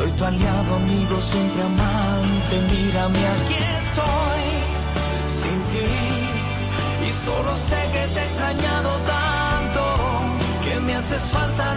soy 0.00 0.10
tu 0.12 0.24
aliado, 0.24 0.76
amigo, 0.76 1.20
siempre 1.20 1.62
amante. 1.62 2.54
Mírame, 2.72 3.22
aquí 3.34 3.58
estoy 3.82 4.44
sin 5.38 5.58
ti 5.72 5.92
y 7.08 7.10
solo 7.26 7.50
sé 7.68 7.80
que 7.94 8.04
te 8.14 8.20
he 8.20 8.24
extrañado 8.24 8.90
tanto 9.16 9.82
que 10.64 10.80
me 10.86 10.94
haces 10.94 11.22
falta, 11.36 11.69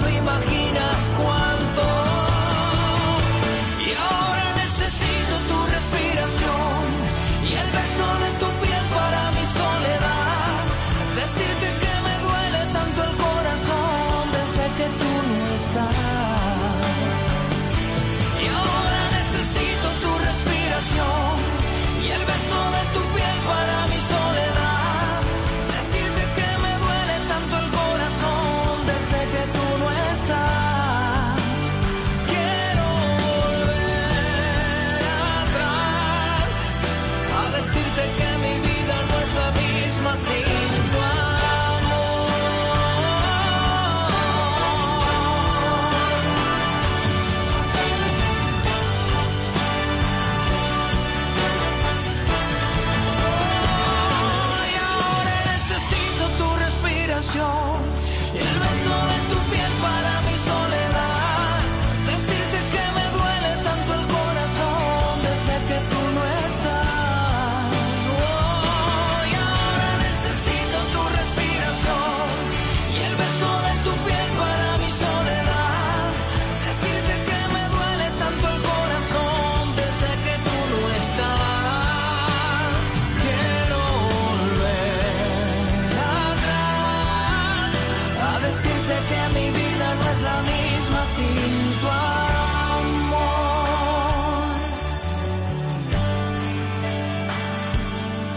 decirte 88.94 89.06
que 89.10 89.22
mi 89.40 89.48
vida 89.50 89.96
no 89.96 90.10
es 90.12 90.22
la 90.22 90.42
misma 90.42 91.06
sin 91.06 91.80
tu 91.80 91.88
amor. 91.88 93.24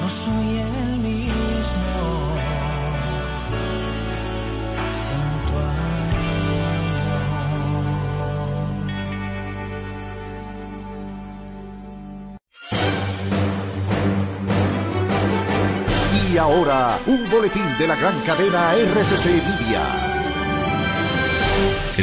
No 0.00 0.08
soy 0.08 0.48
el 0.58 0.96
mismo 0.98 1.96
sin 5.02 5.24
tu 5.46 5.54
amor. 5.58 5.96
Y 16.32 16.38
ahora, 16.38 16.98
un 17.06 17.30
boletín 17.30 17.78
de 17.78 17.86
la 17.86 17.96
gran 17.96 18.20
cadena 18.20 18.74
RCC 18.74 19.26
Media. 19.26 20.15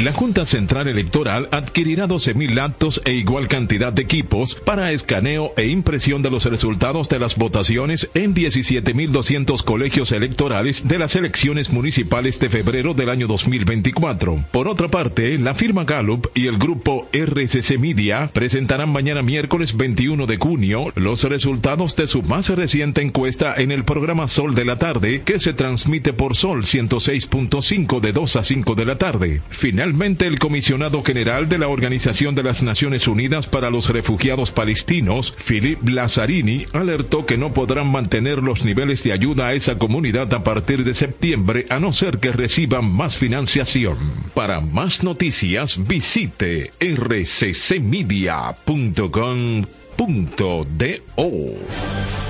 La 0.02 0.12
Junta 0.12 0.44
Central 0.44 0.88
Electoral 0.88 1.48
adquirirá 1.52 2.08
12.000 2.08 2.60
actos 2.60 3.00
e 3.04 3.12
igual 3.12 3.46
cantidad 3.46 3.92
de 3.92 4.02
equipos 4.02 4.56
para 4.56 4.90
escaneo 4.90 5.52
e 5.56 5.68
impresión 5.68 6.20
de 6.20 6.32
los 6.32 6.46
resultados 6.46 7.08
de 7.08 7.20
las 7.20 7.36
votaciones 7.36 8.10
en 8.14 8.34
17.200 8.34 9.62
colegios 9.62 10.10
electorales 10.10 10.88
de 10.88 10.98
las 10.98 11.14
elecciones 11.14 11.70
municipales 11.70 12.40
de 12.40 12.48
febrero 12.48 12.92
del 12.92 13.08
año 13.08 13.28
2024. 13.28 14.44
Por 14.50 14.66
otra 14.66 14.88
parte, 14.88 15.38
la 15.38 15.54
firma 15.54 15.84
Gallup 15.84 16.26
y 16.34 16.48
el 16.48 16.58
grupo 16.58 17.08
RCC 17.12 17.78
Media 17.78 18.28
presentarán 18.32 18.90
mañana 18.90 19.22
miércoles 19.22 19.76
21 19.76 20.26
de 20.26 20.38
junio 20.38 20.86
los 20.96 21.22
resultados 21.22 21.94
de 21.94 22.08
su 22.08 22.24
más 22.24 22.48
reciente 22.48 23.00
encuesta 23.00 23.54
en 23.56 23.70
el 23.70 23.84
programa 23.84 24.26
Sol 24.26 24.56
de 24.56 24.64
la 24.64 24.74
Tarde 24.74 25.22
que 25.24 25.38
se 25.38 25.52
transmite 25.52 26.12
por 26.12 26.34
Sol 26.34 26.64
106.5 26.64 28.00
de 28.00 28.12
2 28.12 28.36
a 28.36 28.42
5 28.42 28.74
de 28.74 28.84
la 28.84 28.98
tarde. 28.98 29.40
Finalmente, 29.84 30.26
el 30.26 30.38
comisionado 30.38 31.02
general 31.02 31.46
de 31.50 31.58
la 31.58 31.68
Organización 31.68 32.34
de 32.34 32.42
las 32.42 32.62
Naciones 32.62 33.06
Unidas 33.06 33.46
para 33.46 33.68
los 33.68 33.90
Refugiados 33.90 34.50
Palestinos, 34.50 35.34
Philip 35.46 35.86
Lazzarini, 35.86 36.64
alertó 36.72 37.26
que 37.26 37.36
no 37.36 37.52
podrán 37.52 37.92
mantener 37.92 38.38
los 38.38 38.64
niveles 38.64 39.02
de 39.02 39.12
ayuda 39.12 39.48
a 39.48 39.52
esa 39.52 39.76
comunidad 39.76 40.32
a 40.32 40.42
partir 40.42 40.84
de 40.84 40.94
septiembre 40.94 41.66
a 41.68 41.80
no 41.80 41.92
ser 41.92 42.16
que 42.16 42.32
reciban 42.32 42.90
más 42.90 43.18
financiación. 43.18 43.98
Para 44.32 44.60
más 44.60 45.02
noticias, 45.02 45.78
visite 45.86 46.70
rccmedia.com.do. 46.80 48.48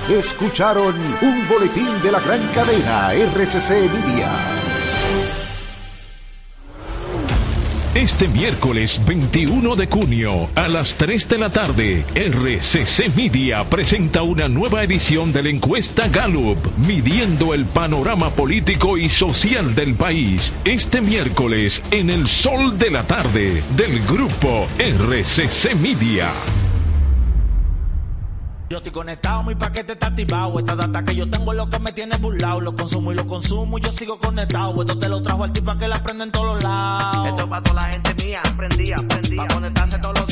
Escucharon 0.09 0.93
un 1.21 1.47
boletín 1.47 2.01
de 2.03 2.11
la 2.11 2.19
gran 2.19 2.45
cadena 2.53 3.13
RCC 3.13 3.89
Media. 3.93 4.84
Este 7.95 8.27
miércoles 8.27 8.99
21 9.05 9.77
de 9.77 9.87
junio 9.87 10.49
a 10.55 10.67
las 10.67 10.95
3 10.95 11.29
de 11.29 11.37
la 11.37 11.49
tarde, 11.49 12.03
RCC 12.13 13.15
Media 13.15 13.63
presenta 13.63 14.21
una 14.21 14.49
nueva 14.49 14.83
edición 14.83 15.31
de 15.31 15.43
la 15.43 15.49
encuesta 15.49 16.09
Gallup, 16.09 16.57
midiendo 16.85 17.53
el 17.53 17.63
panorama 17.63 18.31
político 18.31 18.97
y 18.97 19.07
social 19.07 19.75
del 19.75 19.95
país. 19.95 20.51
Este 20.65 20.99
miércoles 20.99 21.81
en 21.91 22.09
el 22.09 22.27
sol 22.27 22.77
de 22.77 22.91
la 22.91 23.03
tarde 23.03 23.63
del 23.77 24.01
grupo 24.01 24.67
RCC 24.77 25.73
Media. 25.75 26.33
Yo 28.67 28.77
estoy 28.77 28.91
conectado, 28.91 29.43
mi 29.43 29.53
paquete 29.53 29.93
está 29.93 30.07
activado. 30.07 30.57
Esta 30.57 30.75
data 30.75 31.03
que 31.03 31.15
yo 31.15 31.29
tengo 31.29 31.51
es 31.51 31.57
lo 31.57 31.69
que 31.69 31.79
me 31.79 31.91
tiene 31.91 32.17
burlado. 32.17 32.61
Lo 32.61 32.75
consumo 32.75 33.11
y 33.11 33.15
lo 33.15 33.27
consumo 33.27 33.77
y 33.77 33.81
yo 33.81 33.91
sigo 33.91 34.17
conectado. 34.17 34.81
Esto 34.81 34.97
te 34.97 35.07
lo 35.07 35.21
trajo 35.21 35.43
al 35.43 35.53
tipo 35.53 35.77
que 35.77 35.87
la 35.87 36.01
prende 36.01 36.23
en 36.23 36.31
todos 36.31 36.55
los 36.55 36.63
lados. 36.63 37.27
Esto 37.27 37.41
es 37.43 37.47
para 37.47 37.61
toda 37.61 37.81
la 37.81 37.89
gente 37.89 38.25
mía. 38.25 38.41
Prendía. 38.57 38.97
Para 39.37 39.53
conectarse 39.53 39.99
todos 39.99 40.19
los. 40.19 40.24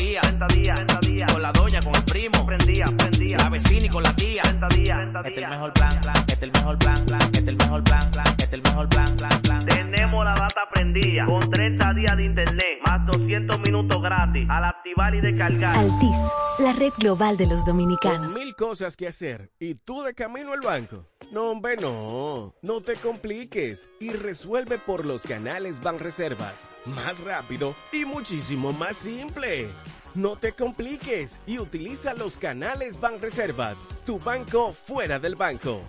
30 0.48 0.48
días, 0.48 0.76
30 0.76 1.00
días. 1.08 1.32
Con 1.32 1.42
la 1.42 1.52
doña, 1.52 1.82
con 1.82 1.96
el 1.96 2.04
primo. 2.04 2.46
Prendía, 2.46 2.86
prendía. 2.98 3.38
La 3.38 3.50
vecina 3.50 3.86
y 3.86 3.90
con 3.90 4.04
la 4.04 4.16
tía. 4.16 4.42
30 4.44 4.68
días, 4.70 4.98
30 4.98 5.24
días. 5.24 5.28
Este 5.28 5.40
es 5.40 5.44
el 5.44 5.50
mejor 5.50 5.74
plan, 5.74 6.00
plan. 6.02 6.16
Este 6.18 6.34
es 6.34 6.44
el 6.44 6.52
mejor 6.52 6.78
plan, 6.80 7.06
plan. 7.06 7.22
Este 7.22 7.40
es 7.40 7.48
el 7.48 7.58
mejor 7.58 7.84
plan, 7.84 8.12
plan. 8.12 8.28
Este 8.28 8.44
es 8.44 8.54
el 8.54 8.62
mejor 8.64 8.90
plan, 8.90 9.16
plan, 9.16 9.42
plan. 9.42 9.66
Tenemos 9.66 10.26
la 10.26 10.34
data 10.34 10.62
prendida. 10.74 11.26
Con 11.26 11.50
30 11.50 11.94
días 11.94 12.18
de 12.18 12.26
internet. 12.26 12.80
Más 12.86 13.06
200 13.06 13.60
minutos 13.60 14.02
gratis. 14.02 14.48
Al 14.50 14.66
activar 14.66 15.16
y 15.16 15.22
descargar. 15.22 15.78
Altis, 15.78 16.18
la 16.60 16.74
red 16.74 16.94
global 16.98 17.38
de 17.38 17.48
los 17.48 17.66
dominicanos. 17.66 18.36
Mil 18.36 18.56
cosas 18.56 18.98
que 18.98 19.08
hacer 19.08 19.52
y 19.60 19.76
tú 19.76 20.04
de 20.04 20.14
camino 20.14 20.54
al 20.54 20.62
banco. 20.62 21.08
No, 21.32 21.52
hombre, 21.52 21.78
no. 21.78 22.54
No 22.62 22.82
te 22.82 22.96
compliques 22.96 23.90
y 24.00 24.12
resuelve 24.12 24.78
por 24.78 25.06
los 25.06 25.24
canales 25.24 25.82
Banreservas. 25.82 26.68
Más 26.86 27.20
rápido 27.22 27.74
y 27.92 28.06
muchísimo 28.06 28.74
más 28.74 28.98
simple. 28.98 29.70
No 30.16 30.36
te 30.38 30.54
compliques 30.54 31.40
y 31.48 31.58
utiliza 31.58 32.14
los 32.14 32.38
canales 32.38 33.00
Banreservas, 33.00 33.78
tu 34.06 34.20
banco 34.20 34.72
fuera 34.74 35.18
del 35.18 35.34
banco. 35.34 35.82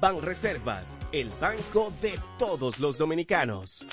Banreservas, 0.00 0.96
el 1.12 1.30
banco 1.40 1.92
de 2.02 2.18
todos 2.40 2.80
los 2.80 2.98
dominicanos. 2.98 3.84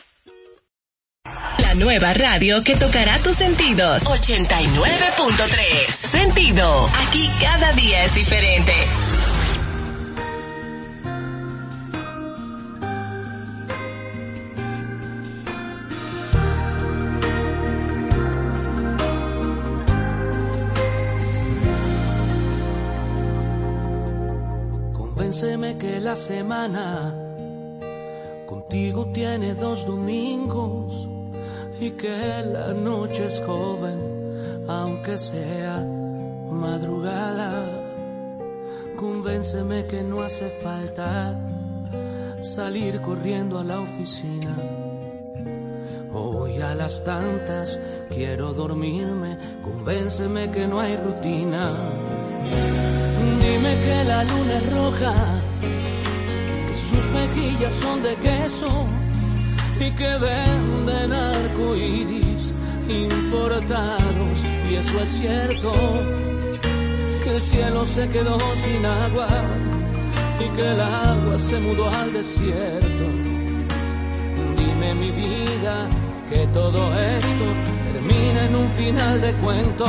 La 1.59 1.75
nueva 1.75 2.13
radio 2.13 2.63
que 2.63 2.75
tocará 2.75 3.17
tus 3.19 3.35
sentidos. 3.35 4.03
89.3. 4.05 5.91
Sentido. 5.91 6.89
Aquí 7.07 7.29
cada 7.39 7.71
día 7.73 8.05
es 8.05 8.15
diferente. 8.15 8.73
Convénceme 25.45 25.77
que 25.77 25.99
la 25.99 26.15
semana 26.15 27.13
contigo 28.47 29.05
tiene 29.13 29.53
dos 29.53 29.85
domingos 29.85 31.07
y 31.79 31.91
que 31.91 32.17
la 32.51 32.73
noche 32.73 33.27
es 33.27 33.39
joven, 33.45 34.65
aunque 34.67 35.19
sea 35.19 35.85
madrugada. 36.49 37.63
Convénceme 38.95 39.85
que 39.85 40.01
no 40.01 40.23
hace 40.23 40.49
falta 40.63 41.39
salir 42.41 42.99
corriendo 43.01 43.59
a 43.59 43.63
la 43.63 43.81
oficina. 43.81 44.57
Hoy 46.11 46.59
a 46.59 46.73
las 46.73 47.03
tantas 47.03 47.79
quiero 48.09 48.51
dormirme, 48.51 49.37
convénceme 49.63 50.49
que 50.49 50.67
no 50.67 50.79
hay 50.79 50.97
rutina. 50.97 52.94
Dime 53.45 53.73
que 53.85 54.03
la 54.05 54.23
luna 54.23 54.53
es 54.57 54.73
roja, 54.73 55.13
que 56.67 56.75
sus 56.75 57.05
mejillas 57.11 57.73
son 57.73 58.01
de 58.01 58.15
queso 58.15 58.69
y 59.79 59.91
que 59.91 60.11
venden 60.29 61.13
arcoíris 61.13 62.53
importados, 62.89 64.35
y 64.69 64.75
eso 64.75 64.99
es 64.99 65.09
cierto. 65.09 65.73
Que 67.23 67.35
el 67.35 67.41
cielo 67.41 67.85
se 67.85 68.09
quedó 68.09 68.37
sin 68.63 68.85
agua 68.85 69.27
y 70.43 70.47
que 70.55 70.71
el 70.73 70.81
agua 70.81 71.37
se 71.37 71.59
mudó 71.59 71.89
al 71.89 72.13
desierto. 72.13 73.05
Dime 74.57 74.95
mi 74.95 75.11
vida 75.11 75.87
que 76.29 76.47
todo 76.47 76.81
esto 76.99 77.45
termina 77.93 78.45
en 78.45 78.55
un 78.55 78.69
final 78.69 79.21
de 79.21 79.33
cuento. 79.33 79.85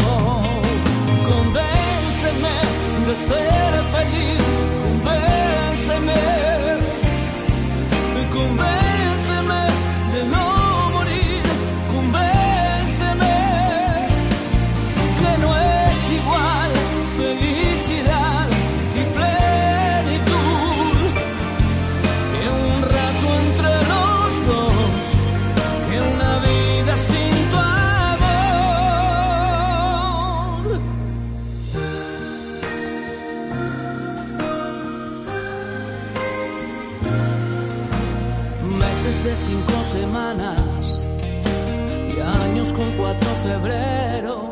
febreros, 43.46 44.50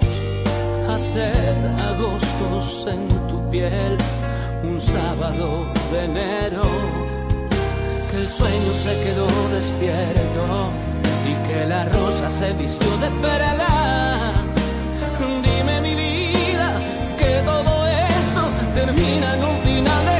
hacer 0.88 1.56
agostos 1.90 2.86
en 2.94 3.02
tu 3.28 3.38
piel, 3.50 3.92
un 4.62 4.78
sábado 4.80 5.46
de 5.90 5.98
enero, 6.10 6.64
que 8.10 8.16
el 8.22 8.30
sueño 8.30 8.72
se 8.84 8.92
quedó 9.04 9.28
despierto 9.56 10.44
y 11.30 11.32
que 11.46 11.66
la 11.66 11.84
rosa 11.96 12.28
se 12.28 12.52
vistió 12.52 12.90
de 12.98 13.10
perla. 13.22 14.32
Dime 15.46 15.80
mi 15.86 15.94
vida, 15.94 16.68
que 17.18 17.32
todo 17.50 17.72
esto 18.18 18.42
termina 18.74 19.28
en 19.36 19.44
un 19.50 19.58
final 19.66 20.13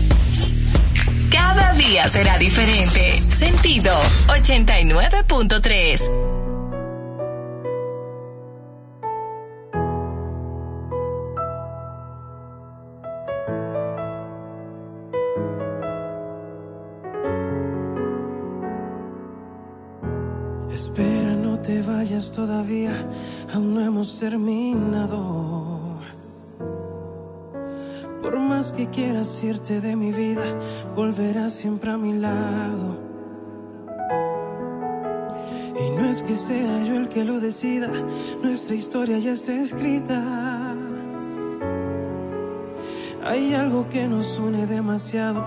Cada 1.30 1.72
día 1.72 2.08
será 2.08 2.38
diferente. 2.38 3.20
Sentido 3.28 3.92
89.3. 4.28 6.29
hemos 24.00 24.18
terminado 24.18 26.00
que 28.76 28.88
quieras 28.88 29.42
irte 29.42 29.80
de 29.80 29.94
mi 29.94 30.10
vida, 30.12 30.44
volverás 30.94 31.54
siempre 31.54 31.90
a 31.90 31.96
mi 31.98 32.14
lado. 32.14 32.98
Y 35.78 35.90
no 35.98 36.10
es 36.10 36.22
que 36.22 36.36
sea 36.36 36.84
yo 36.84 36.96
el 36.96 37.08
que 37.08 37.24
lo 37.24 37.40
decida, 37.40 37.90
nuestra 38.42 38.74
historia 38.74 39.18
ya 39.18 39.32
está 39.32 39.54
escrita. 39.54 40.76
Hay 43.24 43.54
algo 43.54 43.88
que 43.90 44.08
nos 44.08 44.38
une 44.38 44.66
demasiado, 44.66 45.44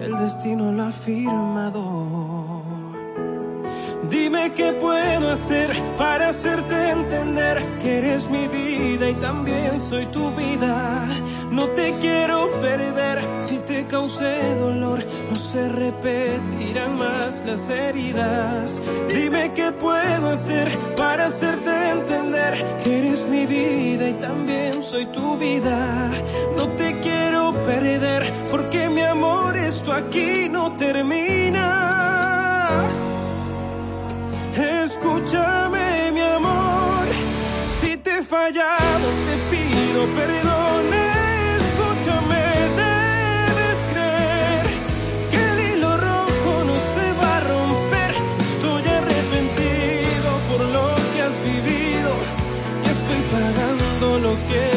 el 0.00 0.16
destino 0.18 0.70
lo 0.70 0.84
ha 0.84 0.92
firmado. 0.92 2.35
Dime 4.10 4.52
qué 4.54 4.72
puedo 4.72 5.30
hacer 5.32 5.72
para 5.98 6.28
hacerte 6.28 6.90
entender 6.90 7.64
que 7.82 7.98
eres 7.98 8.30
mi 8.30 8.46
vida 8.46 9.10
y 9.10 9.14
también 9.14 9.80
soy 9.80 10.06
tu 10.06 10.30
vida. 10.32 11.08
No 11.50 11.68
te 11.70 11.98
quiero 11.98 12.50
perder 12.60 13.24
si 13.40 13.58
te 13.60 13.86
causé 13.86 14.54
dolor, 14.56 15.04
no 15.30 15.36
se 15.36 15.68
repetirán 15.68 16.98
más 16.98 17.42
las 17.44 17.68
heridas. 17.68 18.80
Dime 19.08 19.52
qué 19.54 19.72
puedo 19.72 20.30
hacer 20.30 20.68
para 20.96 21.26
hacerte 21.26 21.90
entender 21.90 22.80
que 22.84 22.98
eres 22.98 23.26
mi 23.26 23.46
vida 23.46 24.08
y 24.10 24.14
también 24.14 24.82
soy 24.82 25.06
tu 25.06 25.36
vida. 25.36 26.12
No 26.56 26.68
te 26.76 27.00
quiero 27.00 27.52
perder 27.64 28.32
porque 28.50 28.88
mi 28.88 29.02
amor 29.02 29.56
esto 29.56 29.92
aquí 29.92 30.48
no 30.48 30.76
termina. 30.76 31.96
Escúchame, 34.58 36.12
mi 36.12 36.20
amor. 36.22 37.06
Si 37.68 37.94
te 37.98 38.18
he 38.18 38.22
fallado, 38.22 39.06
te 39.26 39.36
pido 39.50 40.06
perdón. 40.14 40.86
Escúchame, 41.58 42.44
debes 42.82 43.78
creer 43.92 44.66
que 45.30 45.44
el 45.50 45.60
hilo 45.72 45.96
rojo 45.98 46.52
no 46.64 46.76
se 46.94 47.06
va 47.20 47.36
a 47.36 47.40
romper. 47.40 48.14
Estoy 48.50 48.84
arrepentido 48.98 50.30
por 50.48 50.60
lo 50.76 50.86
que 51.12 51.22
has 51.22 51.38
vivido 51.42 52.10
y 52.82 52.88
estoy 52.88 53.20
pagando 53.30 54.18
lo 54.20 54.34
que 54.46 54.76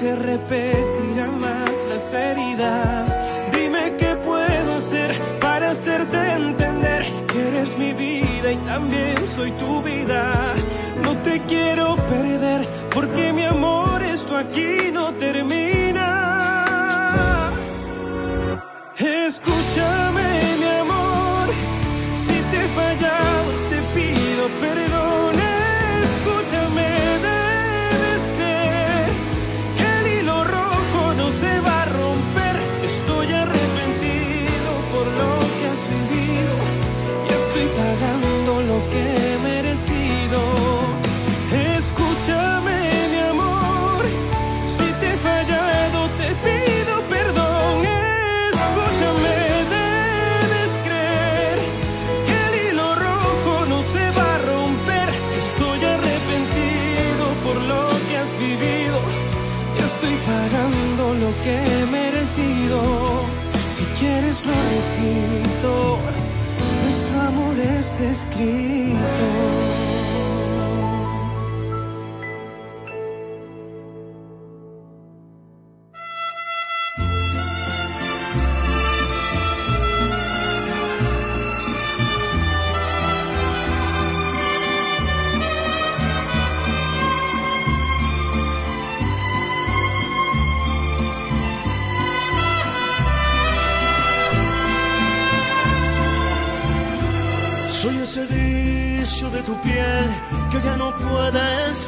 Se 0.00 0.16
repetirán 0.16 1.38
más 1.40 1.84
las 1.86 2.10
heridas. 2.14 3.18
Dime 3.52 3.96
qué 3.98 4.16
puedo 4.24 4.76
hacer 4.76 5.14
para 5.42 5.72
hacerte 5.72 6.16
entender 6.16 7.04
que 7.26 7.48
eres 7.48 7.76
mi 7.76 7.92
vida 7.92 8.50
y 8.50 8.56
también 8.64 9.28
soy 9.28 9.50
tu 9.52 9.82
vida. 9.82 10.54
No 11.04 11.18
te 11.18 11.42
quiero 11.42 11.96
perder 11.96 12.66
porque 12.94 13.34
mi 13.34 13.44
amor 13.44 14.02
esto 14.02 14.38
aquí 14.38 14.90
no 14.90 15.12
termina. 15.16 15.79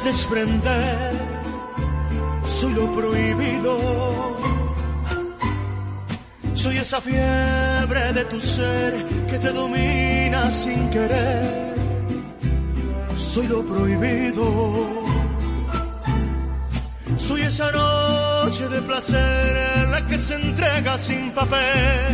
Desprender, 0.03 1.11
soy 2.43 2.73
lo 2.73 2.93
prohibido. 2.95 3.73
Soy 6.53 6.77
esa 6.77 7.01
fiebre 7.01 8.13
de 8.13 8.25
tu 8.25 8.39
ser 8.39 9.05
que 9.29 9.39
te 9.39 9.51
domina 9.51 10.51
sin 10.51 10.89
querer. 10.89 11.73
Soy 13.15 13.47
lo 13.47 13.65
prohibido. 13.65 14.45
Soy 17.17 17.41
esa 17.41 17.71
noche 17.71 18.67
de 18.69 18.81
placer 18.81 19.57
en 19.77 19.91
la 19.91 20.05
que 20.05 20.17
se 20.17 20.35
entrega 20.35 20.97
sin 20.97 21.31
papel. 21.31 22.11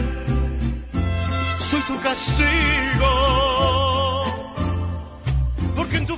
Soy 1.59 1.81
tu 1.81 1.99
castigo. 2.01 3.13
Porque 5.75 5.97
en 5.97 6.05
tu 6.05 6.17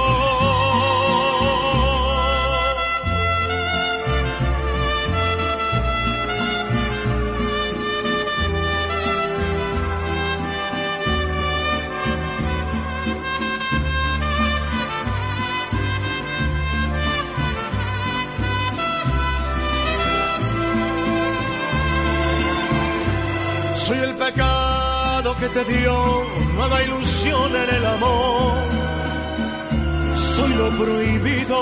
que 25.41 25.49
te 25.49 25.63
dio 25.73 26.23
nueva 26.53 26.83
ilusión 26.83 27.55
en 27.55 27.75
el 27.77 27.85
amor. 27.85 28.63
Soy 30.35 30.53
lo 30.53 30.69
prohibido. 30.81 31.57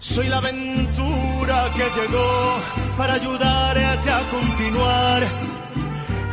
Soy 0.00 0.26
la 0.28 0.38
aventura 0.38 1.56
que 1.76 1.86
llegó 1.96 2.58
para 2.98 3.14
ayudarte 3.14 4.10
a 4.10 4.22
continuar 4.36 5.22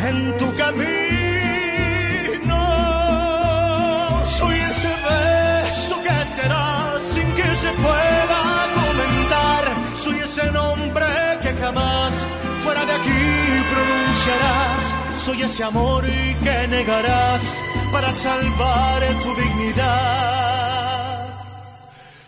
en 0.09 0.37
tu 0.37 0.47
camino. 0.55 0.99
Soy 4.39 4.55
ese 4.71 4.93
beso 5.09 5.95
que 6.05 6.25
será 6.37 6.99
sin 6.99 7.27
que 7.37 7.55
se 7.63 7.71
pueda 7.85 8.41
comentar. 8.79 9.63
Soy 10.03 10.17
ese 10.27 10.51
nombre 10.51 11.05
que 11.43 11.53
jamás 11.61 12.25
fuera 12.71 12.86
de 12.86 12.93
aquí 12.93 13.10
pronunciarás. 13.73 14.84
Soy 15.25 15.41
ese 15.41 15.63
amor 15.63 16.03
que 16.03 16.67
negarás 16.67 17.41
para 17.91 18.13
salvar 18.13 19.01
tu 19.21 19.36
dignidad. 19.36 21.27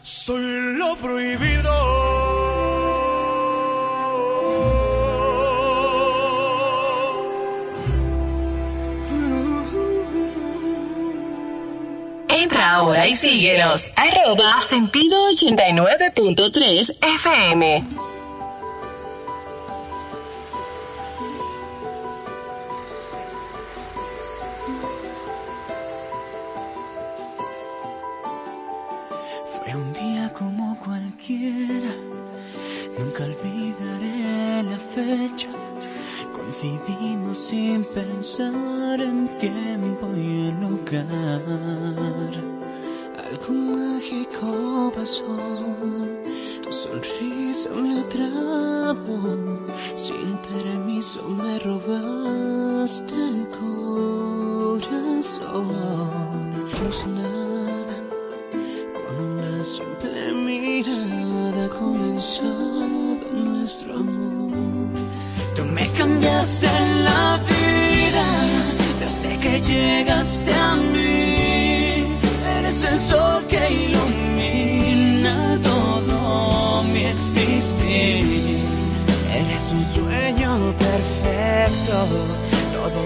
Soy 0.04 0.78
lo 0.78 0.96
prohibido. 0.98 1.74
Entra 12.28 12.72
ahora 12.76 13.08
y 13.08 13.16
síguenos. 13.16 13.94
Arroba 13.96 14.62
sentido 14.62 15.30
89.3 15.32 16.98
FM. 17.02 18.13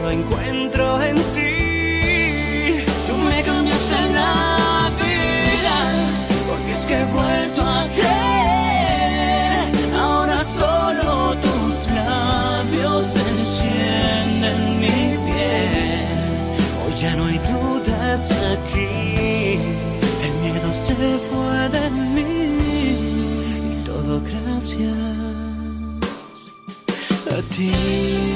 Lo 0.08 0.14
encuentro 0.14 1.02
en 1.02 1.16
ti. 1.36 1.56
Tú 3.08 3.14
me 3.30 3.44
cambiaste 3.44 4.00
la 4.20 4.90
vida, 5.04 5.78
porque 6.48 6.72
es 6.78 6.84
que 6.88 6.96
he 7.02 7.06
vuelto 7.20 7.62
a 7.62 7.82
creer. 7.98 9.66
Ahora 9.96 10.40
solo 10.62 11.36
tus 11.46 11.74
labios 12.02 13.06
encienden 13.32 14.58
mi 14.82 14.98
ya 17.02 17.16
no 17.16 17.26
hay 17.26 17.40
dudas 17.52 18.32
aquí, 18.54 18.90
el 20.26 20.34
miedo 20.44 20.70
se 20.86 20.96
fue 21.28 21.60
de 21.78 21.86
mí 22.16 22.36
y 23.72 23.84
todo 23.86 24.14
gracias 24.32 24.98
a 27.36 27.38
ti. 27.54 28.27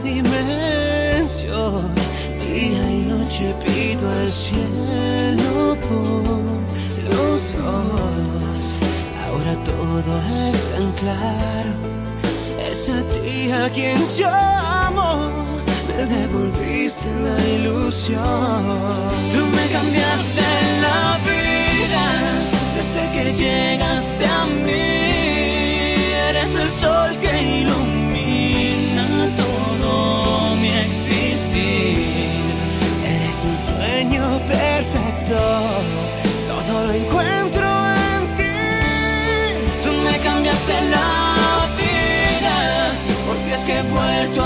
Dimensión. 0.00 1.94
Día 2.40 2.90
y 2.90 3.02
noche 3.06 3.54
pido 3.64 4.10
al 4.10 4.30
cielo 4.30 5.76
por 5.88 6.24
los 7.10 7.54
ojos. 7.54 8.62
Ahora 9.26 9.54
todo 9.64 10.12
es 10.48 10.58
tan 10.72 10.92
claro. 10.92 11.72
Es 12.68 12.88
a 12.88 13.02
ti 13.12 13.50
a 13.50 13.68
quien 13.70 13.98
llamo. 14.18 15.08
Me 15.88 16.04
devolviste 16.06 17.08
la 17.24 17.38
ilusión. 17.56 18.62
Tú 19.32 19.40
me 19.56 19.66
cambiaste 19.76 20.46
la 20.82 21.18
vida 21.30 22.04
desde 22.76 23.02
que 23.14 23.24
llegaste 23.34 24.24
a 24.26 24.44
mí. 24.64 24.86
Eres 26.28 26.54
el 26.54 26.70
sol 26.72 27.18
que 27.20 27.60
ilumina 27.60 27.95
perfecto. 34.04 35.38
Todo 36.48 36.86
lo 36.86 36.92
encuentro 36.92 37.66
en 37.66 38.22
ti. 38.36 38.58
Tú 39.84 39.92
me 40.02 40.18
cambiaste 40.18 40.74
la 40.90 41.68
vida 41.78 42.56
porque 43.26 43.54
es 43.54 43.60
que 43.64 43.78
he 43.78 43.82
vuelto 43.82 44.44
a 44.44 44.45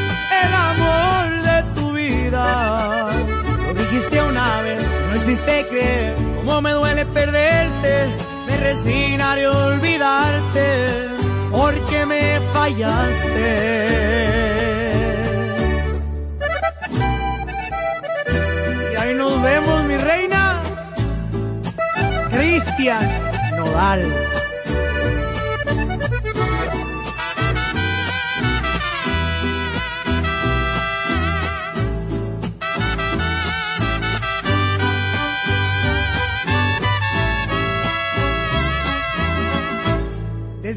el 0.45 0.53
amor 0.71 1.25
de 1.49 1.57
tu 1.75 1.93
vida. 1.93 2.45
Lo 3.67 3.73
dijiste 3.73 4.21
una 4.21 4.61
vez, 4.61 4.83
no 5.09 5.15
hiciste 5.15 5.65
creer 5.69 6.15
cómo 6.45 6.61
me 6.61 6.71
duele 6.71 7.05
perderte. 7.05 7.93
Me 8.47 8.57
resignaré 8.57 9.45
a 9.45 9.51
olvidarte 9.51 11.07
porque 11.51 12.05
me 12.05 12.41
fallaste. 12.53 13.51
Y 18.91 18.95
ahí 18.95 19.13
nos 19.15 19.41
vemos, 19.41 19.83
mi 19.85 19.97
reina. 19.97 20.61
Cristian 22.31 23.07
Nodal. 23.57 24.01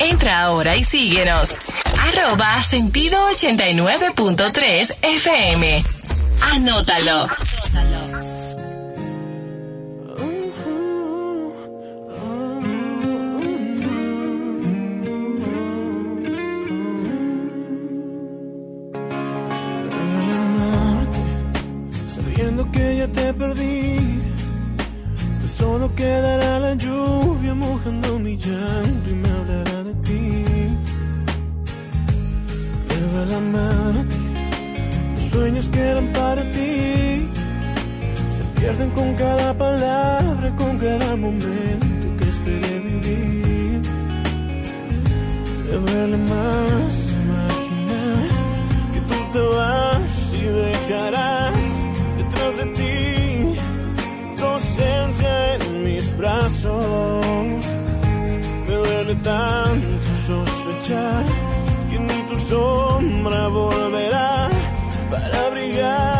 Entra 0.00 0.42
ahora 0.42 0.76
y 0.76 0.84
síguenos. 0.84 1.54
Arroba 2.08 2.62
sentido 2.62 3.30
89.3 3.30 4.94
FM. 5.02 5.84
Anótalo. 6.52 7.26
Mi 28.36 28.42
llanto 28.42 29.10
y 29.10 29.14
me 29.14 29.28
hablará 29.28 29.84
de 29.84 29.94
ti. 30.06 30.44
Me 32.88 32.96
duele 33.12 33.34
amarte, 33.34 34.16
los 35.14 35.24
sueños 35.30 35.68
que 35.70 35.80
eran 35.80 36.12
para 36.12 36.50
ti 36.50 37.28
se 38.36 38.44
pierden 38.60 38.90
con 38.90 39.14
cada 39.14 39.54
palabra, 39.54 40.54
con 40.56 40.78
cada 40.78 41.16
momento 41.16 42.06
que 42.18 42.28
esperé 42.28 42.78
vivir. 42.80 43.80
Me 45.64 45.76
duele 45.90 46.16
más 46.16 46.92
imaginar 47.24 48.28
que 48.92 49.00
tú 49.08 49.32
te 49.32 49.40
vas 49.56 50.32
y 50.34 50.44
dejarás 50.64 51.54
detrás 52.18 52.56
de 52.58 52.66
ti 52.78 53.60
tu 54.36 54.44
ausencia 54.44 55.54
en 55.54 55.84
mis 55.84 56.16
brazos. 56.18 57.25
Tanto 59.26 60.12
sospechar 60.24 61.24
que 61.90 61.98
ni 61.98 62.22
tu 62.28 62.36
sombra 62.48 63.48
volverá 63.48 64.48
para 65.10 65.50
brillar 65.50 66.15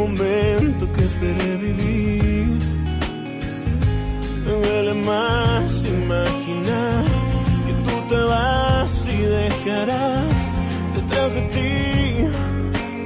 momento 0.00 0.90
que 0.94 1.04
esperé 1.04 1.56
vivir. 1.56 2.58
Me 4.44 4.52
duele 4.62 4.94
más 5.10 5.70
imaginar 6.00 7.04
que 7.66 7.72
tú 7.86 7.94
te 8.08 8.20
vas 8.32 8.92
y 9.16 9.18
dejarás 9.40 10.38
detrás 10.96 11.34
de 11.36 11.42
ti 11.54 11.70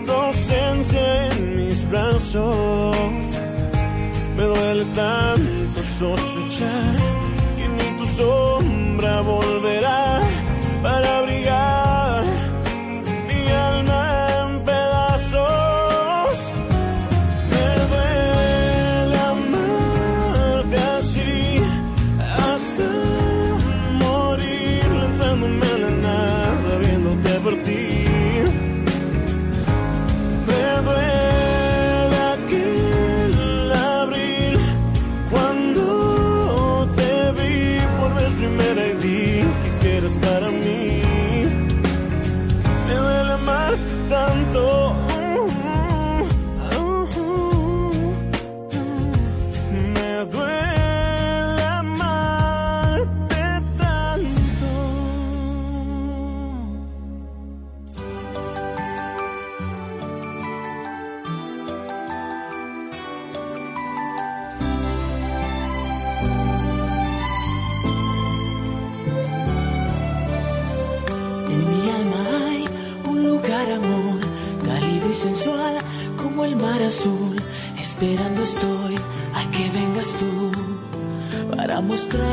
tu 0.06 0.12
ausencia 0.12 1.26
en 1.30 1.56
mis 1.56 1.88
brazos. 1.90 2.63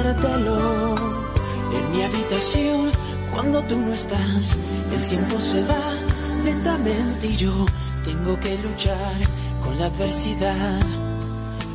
En 0.03 1.91
mi 1.91 2.01
habitación, 2.01 2.89
cuando 3.31 3.61
tú 3.65 3.77
no 3.77 3.93
estás, 3.93 4.57
el 4.91 5.07
tiempo 5.07 5.39
se 5.39 5.63
va 5.63 5.93
lentamente 6.43 7.27
y 7.27 7.35
yo 7.35 7.53
tengo 8.03 8.39
que 8.39 8.57
luchar 8.57 9.13
con 9.63 9.77
la 9.77 9.85
adversidad 9.85 10.81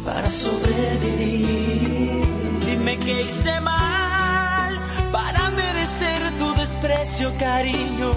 para 0.04 0.28
sobrevivir. 0.28 2.24
Dime 2.66 2.98
que 2.98 3.22
hice 3.22 3.60
mal 3.60 4.76
para 5.12 5.50
merecer 5.50 6.36
tu 6.36 6.52
desprecio, 6.54 7.32
cariño. 7.38 8.12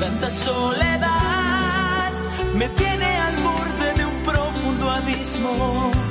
Tanta 0.00 0.30
soledad 0.30 2.10
me 2.54 2.70
tiene 2.70 3.18
al 3.18 3.36
borde 3.42 3.92
de 3.98 4.06
un 4.06 4.22
profundo 4.22 4.90
abismo. 4.90 6.05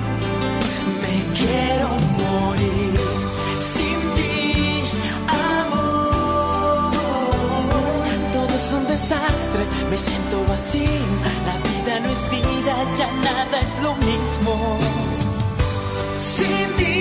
Lo 13.83 13.95
mismo. 13.95 14.77
Sin 16.15 16.67
ti. 16.77 16.95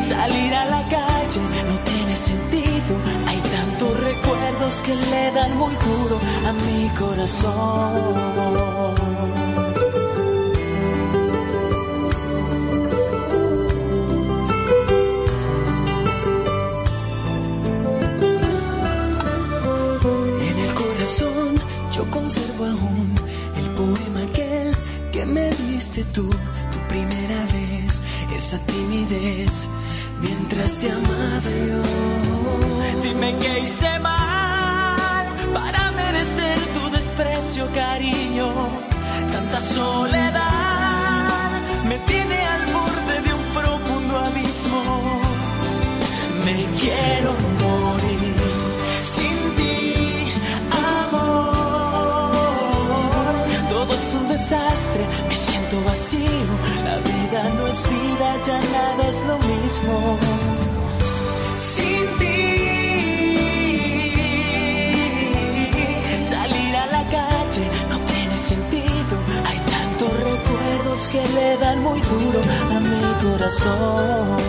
Salir 0.00 0.54
a 0.54 0.64
la 0.66 0.82
calle 0.88 1.40
no 1.70 1.76
tiene 1.90 2.16
sentido. 2.16 2.92
Hay 3.28 3.40
tantos 3.40 4.00
recuerdos 4.00 4.82
que 4.82 4.94
le 4.94 5.32
dan 5.32 5.56
muy 5.56 5.74
duro 5.86 6.16
a 6.48 6.52
mi 6.52 6.88
corazón 6.90 8.54
tú, 26.02 26.28
tu 26.28 26.78
primera 26.88 27.46
vez, 27.52 28.02
esa 28.34 28.58
timidez, 28.66 29.68
mientras 30.20 30.78
te 30.78 30.90
amaba 30.90 31.50
yo. 31.68 31.82
Dime 33.02 33.36
qué 33.38 33.60
hice 33.60 33.98
mal 34.00 35.26
para 35.52 35.92
merecer 35.92 36.58
tu 36.74 36.90
desprecio, 36.90 37.68
cariño. 37.72 38.52
Tanta 39.30 39.60
soledad 39.60 41.50
me 41.88 41.98
tiene 41.98 42.44
al 42.44 42.72
borde 42.72 43.20
de 43.22 43.32
un 43.32 43.44
profundo 43.54 44.18
abismo. 44.18 45.20
Me 46.44 46.64
quiero 46.80 47.33
La 56.84 56.96
vida 56.98 57.40
no 57.56 57.66
es 57.66 57.82
vida, 57.88 58.28
ya 58.46 58.58
nada 58.76 59.08
es 59.08 59.24
lo 59.26 59.36
mismo. 59.38 60.18
Sin 61.56 62.06
ti, 62.18 62.40
salir 66.28 66.76
a 66.76 66.86
la 66.86 67.02
calle 67.16 67.64
no 67.90 67.96
tiene 68.10 68.36
sentido. 68.38 69.14
Hay 69.48 69.58
tantos 69.74 70.12
recuerdos 70.30 71.08
que 71.08 71.22
le 71.36 71.56
dan 71.58 71.82
muy 71.82 72.00
duro 72.00 72.40
a 72.76 72.80
mi 72.80 73.02
corazón. 73.24 74.44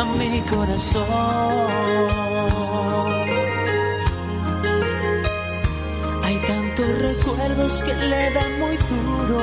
A 0.00 0.04
mi 0.04 0.40
corazón. 0.40 1.06
Hay 6.24 6.36
tantos 6.48 6.88
recuerdos 7.08 7.82
que 7.82 7.94
le 7.94 8.30
dan 8.30 8.58
muy 8.60 8.76
duro 8.90 9.38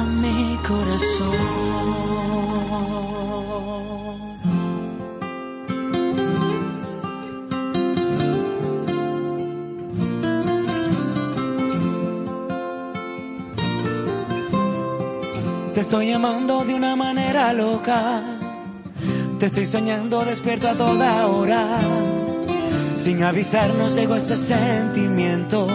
a 0.00 0.02
mi 0.22 0.58
corazón. 0.66 1.36
Estoy 15.86 16.10
amando 16.10 16.64
de 16.64 16.74
una 16.74 16.96
manera 16.96 17.52
loca. 17.52 18.20
Te 19.38 19.46
estoy 19.46 19.66
soñando 19.66 20.24
despierto 20.24 20.68
a 20.68 20.74
toda 20.74 21.28
hora. 21.28 21.64
Sin 22.96 23.22
avisarnos 23.22 23.94
llegó 23.94 24.16
ese 24.16 24.36
sentimiento. 24.36 25.68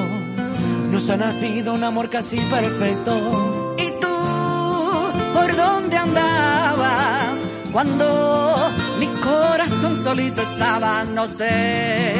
Nos 0.91 1.09
ha 1.09 1.15
nacido 1.15 1.73
un 1.73 1.85
amor 1.85 2.09
casi 2.09 2.41
perfecto. 2.41 3.73
¿Y 3.77 3.89
tú 4.01 4.17
por 5.33 5.55
dónde 5.55 5.95
andabas 5.95 7.37
cuando 7.71 8.05
mi 8.99 9.07
corazón 9.07 9.95
solito 9.95 10.41
estaba? 10.41 11.05
No 11.05 11.25
sé 11.25 12.13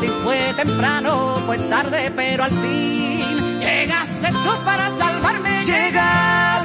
si 0.00 0.08
fue 0.24 0.52
temprano, 0.56 1.42
fue 1.46 1.58
tarde, 1.58 2.12
pero 2.16 2.42
al 2.42 2.50
fin 2.50 3.60
llegaste 3.60 4.32
tú 4.32 4.64
para 4.64 4.86
salvarme. 4.98 5.64
Llegaste 5.64 6.55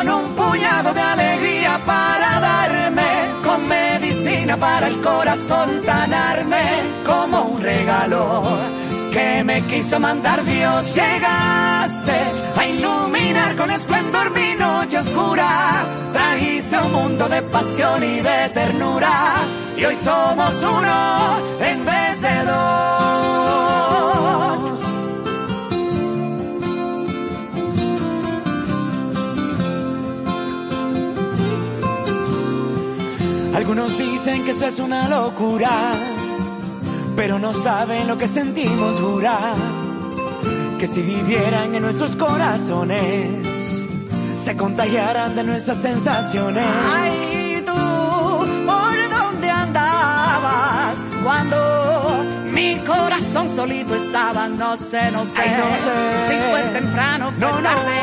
con 0.00 0.08
un 0.08 0.34
puñado 0.34 0.94
de 0.94 1.00
alegría 1.00 1.78
para 1.84 2.40
darme, 2.40 3.42
con 3.42 3.68
medicina 3.68 4.56
para 4.56 4.86
el 4.88 4.98
corazón 5.02 5.78
sanarme, 5.78 6.64
como 7.04 7.42
un 7.42 7.60
regalo 7.60 8.42
que 9.10 9.44
me 9.44 9.60
quiso 9.66 10.00
mandar 10.00 10.42
Dios. 10.42 10.94
Llegaste 10.94 12.18
a 12.56 12.66
iluminar 12.66 13.56
con 13.56 13.70
esplendor 13.70 14.30
mi 14.30 14.54
noche 14.54 14.98
oscura, 14.98 15.48
trajiste 16.12 16.78
un 16.78 16.92
mundo 16.92 17.28
de 17.28 17.42
pasión 17.42 18.02
y 18.02 18.20
de 18.20 18.48
ternura, 18.54 19.12
y 19.76 19.84
hoy 19.84 19.96
somos 19.96 20.54
uno 20.62 21.36
en 21.60 21.84
vez 21.84 22.09
Algunos 33.60 33.98
dicen 33.98 34.42
que 34.46 34.52
eso 34.52 34.64
es 34.66 34.78
una 34.80 35.06
locura, 35.06 35.70
pero 37.14 37.38
no 37.38 37.52
saben 37.52 38.08
lo 38.08 38.16
que 38.16 38.26
sentimos 38.26 38.98
jurar. 38.98 39.54
Que 40.78 40.86
si 40.86 41.02
vivieran 41.02 41.74
en 41.74 41.82
nuestros 41.82 42.16
corazones, 42.16 43.84
se 44.36 44.56
contagiaran 44.56 45.36
de 45.36 45.44
nuestras 45.44 45.76
sensaciones. 45.76 46.64
Ay, 46.94 47.62
tú, 47.66 47.72
¿por 48.66 49.10
dónde 49.18 49.50
andabas 49.50 50.94
cuando 51.22 52.24
mi 52.52 52.78
corazón 52.78 53.46
solito 53.50 53.94
estaba? 53.94 54.48
No 54.48 54.74
sé, 54.78 55.10
no 55.12 55.26
sé, 55.26 55.38
Ay, 55.38 55.50
no 55.58 55.76
sé. 55.76 56.30
si 56.30 56.50
fue 56.50 56.62
temprano, 56.80 57.30
fue 57.38 57.40
No, 57.46 57.58
tarde, 57.58 57.99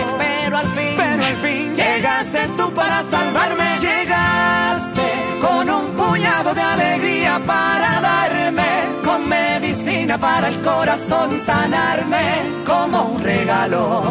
para 10.20 10.48
el 10.50 10.62
corazón 10.62 11.40
sanarme, 11.40 12.64
como 12.66 13.04
un 13.04 13.22
regalo 13.22 14.04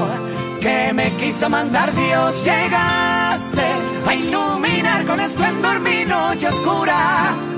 que 0.60 0.92
me 0.94 1.16
quiso 1.16 1.48
mandar 1.48 1.92
Dios. 1.94 2.44
Llegaste 2.44 3.62
a 4.06 4.14
iluminar 4.14 5.04
con 5.04 5.20
esplendor 5.20 5.80
mi 5.80 6.04
noche 6.04 6.48
oscura, 6.48 6.96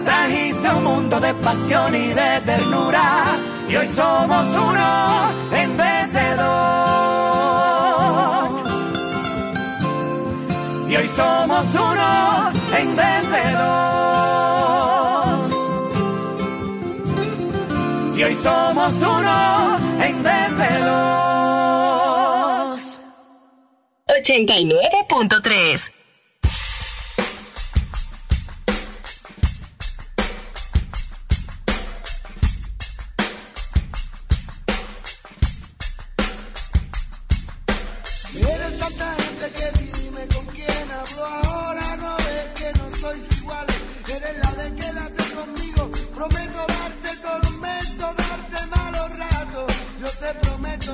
trajiste 0.04 0.68
un 0.70 0.84
mundo 0.84 1.20
de 1.20 1.34
pasión 1.34 1.94
y 1.94 2.08
de 2.08 2.40
ternura, 2.44 3.02
y 3.68 3.76
hoy 3.76 3.88
somos 3.88 4.48
uno 4.48 5.32
en 5.52 5.76
vez 5.76 6.12
de 6.12 6.34
dos. 6.36 6.48
Y 10.88 10.96
hoy 10.96 11.08
somos 11.08 11.74
uno 11.74 12.50
en 12.78 12.96
vez 12.96 13.06
de 13.06 13.17
Y 18.18 18.22
hoy 18.24 18.34
somos 18.34 18.94
uno 19.00 19.78
en 20.02 20.22
vez 20.24 20.58
de 20.58 20.78
dos. 20.80 22.18
89.3 24.08 25.97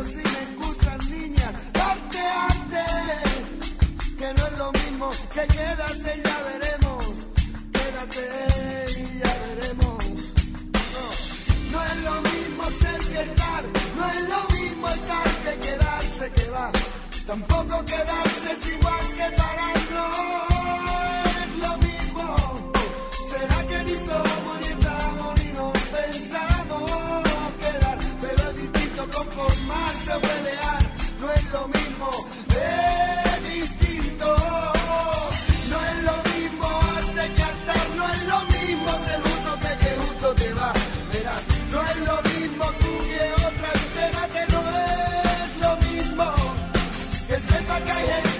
si 0.02 0.16
me 0.16 0.40
escuchas 0.48 1.08
niña, 1.08 1.52
darte 1.72 2.18
arte, 2.18 2.84
que 4.18 4.34
no 4.34 4.46
es 4.46 4.58
lo 4.58 4.72
mismo 4.72 5.10
que 5.32 5.46
quédate 5.54 6.18
y 6.18 6.22
ya 6.26 6.38
veremos. 6.50 7.04
Quédate 7.76 8.24
y 9.00 9.18
ya 9.22 9.32
veremos. 9.46 10.04
No, 10.94 11.04
no 11.72 11.84
es 11.84 11.96
lo 12.08 12.16
mismo 12.22 12.62
ser 12.80 13.00
que 13.12 13.20
estar, 13.22 13.62
no 13.96 14.04
es 14.10 14.28
lo 14.34 14.42
mismo 14.56 14.88
estar 14.88 15.28
que 15.44 15.58
quedarse 15.66 16.30
que 16.32 16.50
va. 16.50 16.72
Tampoco 17.26 17.84
quedarse 17.84 18.52
es 18.52 18.72
igual 18.74 19.06
que 19.16 19.36
parar, 19.36 20.53
lo 31.54 31.68
mismo, 31.68 32.10
es 32.50 33.42
distinto. 33.54 34.28
No 35.70 35.78
es 35.90 35.98
lo 36.08 36.16
mismo 36.32 36.66
arte 36.98 37.24
que 37.36 37.42
actar, 37.52 37.86
no 37.98 38.04
es 38.14 38.22
lo 38.32 38.40
mismo 38.54 38.90
ser 39.06 39.20
justo 39.26 39.50
que 39.62 39.72
que 39.82 39.90
justo 40.02 40.28
te 40.40 40.54
va. 40.54 40.72
Verás, 41.12 41.42
no 41.72 41.78
es 41.90 41.96
lo 42.08 42.16
mismo 42.30 42.64
tú 42.80 42.92
que 43.08 43.24
otra 43.48 43.68
entérate, 43.80 44.40
no 44.54 44.62
es 45.38 45.50
lo 45.64 45.72
mismo. 45.86 46.26
Que 47.28 47.36
sepa 47.48 47.80
que 47.84 47.92
hay 47.92 48.33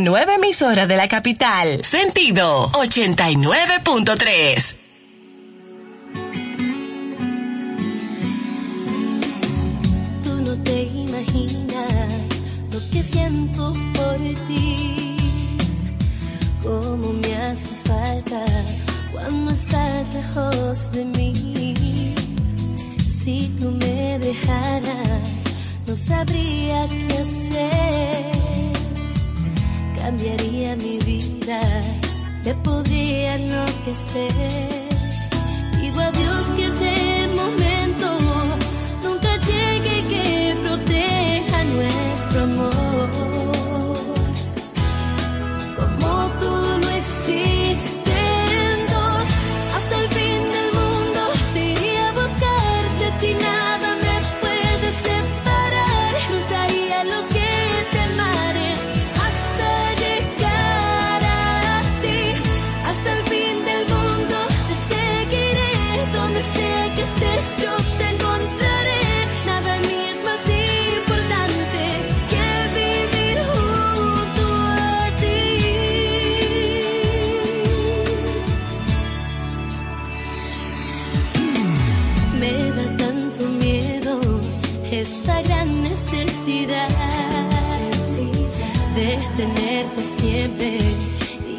nueva 0.00 0.36
emisora 0.36 0.86
de 0.86 0.96
la 0.96 1.08
capital. 1.08 1.84
Sentido 1.84 2.70
89.3. 2.72 4.77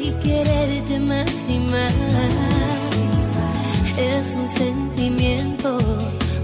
y 0.00 0.10
quererte 0.22 1.00
más 1.00 1.48
y 1.48 1.58
más. 1.58 1.94
Es 3.98 4.34
un 4.36 4.48
sentimiento 4.56 5.78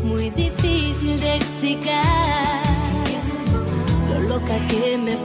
muy 0.04 0.30
difícil 0.30 1.18
de 1.20 1.36
explicar. 1.36 3.04
Lo 4.10 4.20
loca 4.28 4.58
que 4.68 4.98
me 4.98 5.16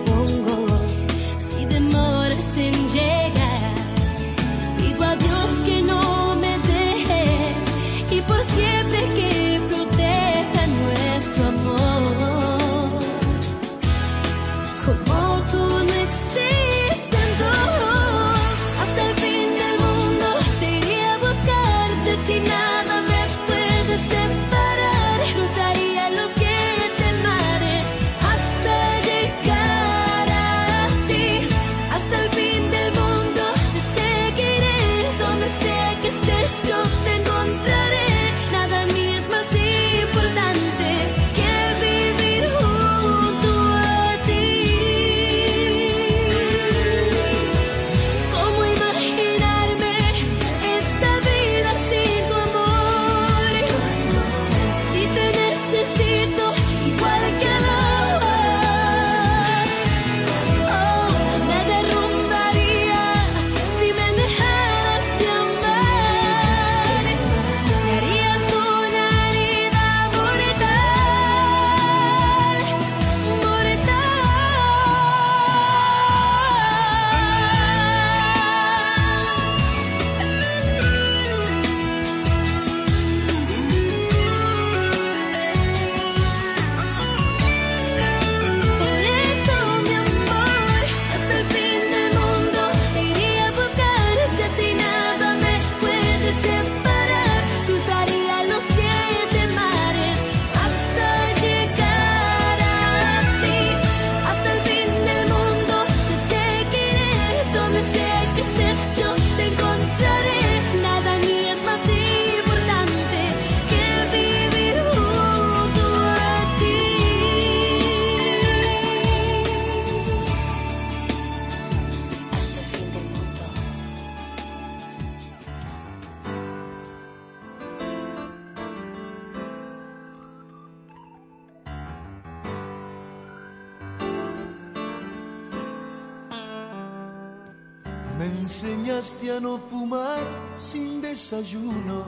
desayuno 141.32 142.04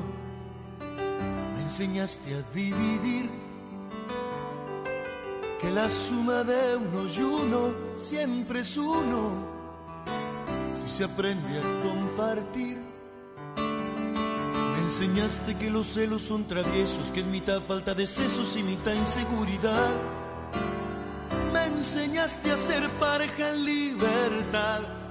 me 1.56 1.62
enseñaste 1.62 2.36
a 2.36 2.42
dividir 2.54 3.30
que 5.62 5.72
la 5.72 5.90
suma 5.90 6.44
de 6.44 6.76
uno 6.76 7.08
y 7.08 7.22
uno 7.22 7.74
siempre 7.96 8.60
es 8.60 8.76
uno 8.76 9.32
si 10.74 10.90
se 10.90 11.04
aprende 11.06 11.58
a 11.58 11.82
compartir. 11.82 12.78
Me 13.56 14.80
enseñaste 14.80 15.56
que 15.56 15.70
los 15.70 15.88
celos 15.88 16.22
son 16.22 16.46
traviesos, 16.46 17.10
que 17.12 17.22
es 17.22 17.26
mitad 17.26 17.62
falta 17.62 17.94
de 17.94 18.08
sesos 18.08 18.58
y 18.58 18.64
mitad 18.64 18.94
inseguridad. 18.94 19.96
Me 21.54 21.66
enseñaste 21.68 22.52
a 22.52 22.58
ser 22.58 22.90
pareja 23.00 23.52
en 23.52 23.64
libertad 23.64 25.03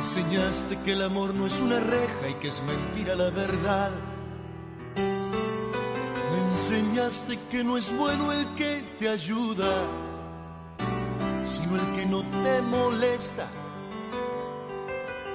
enseñaste 0.00 0.78
que 0.78 0.92
el 0.92 1.02
amor 1.02 1.34
no 1.34 1.46
es 1.46 1.60
una 1.60 1.78
reja 1.78 2.30
y 2.30 2.34
que 2.40 2.48
es 2.48 2.62
mentira 2.62 3.14
la 3.14 3.28
verdad. 3.28 3.90
Me 4.96 6.52
enseñaste 6.52 7.38
que 7.50 7.62
no 7.62 7.76
es 7.76 7.94
bueno 7.94 8.32
el 8.32 8.46
que 8.54 8.82
te 8.98 9.10
ayuda, 9.10 9.70
sino 11.44 11.76
el 11.76 11.96
que 11.96 12.06
no 12.06 12.22
te 12.42 12.62
molesta. 12.62 13.46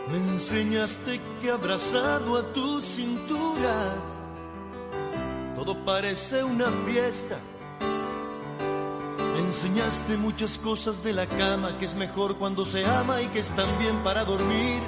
Me 0.09 0.18
enseñaste 0.18 1.22
que 1.41 1.51
abrazado 1.51 2.36
a 2.36 2.51
tu 2.51 2.82
cintura, 2.82 3.93
todo 5.55 5.86
parece 5.86 6.43
una 6.43 6.72
fiesta 6.88 7.38
me 9.36 9.42
enseñaste 9.42 10.16
muchas 10.16 10.58
cosas 10.58 11.04
de 11.04 11.12
la 11.12 11.28
cama, 11.28 11.78
que 11.78 11.88
es 11.88 11.96
mejor 11.96 12.38
cuando 12.38 12.66
se 12.66 12.86
ama 12.86 13.22
y 13.22 13.28
que 13.28 13.40
están 13.40 13.68
bien 13.80 14.02
para 14.02 14.24
dormir. 14.24 14.80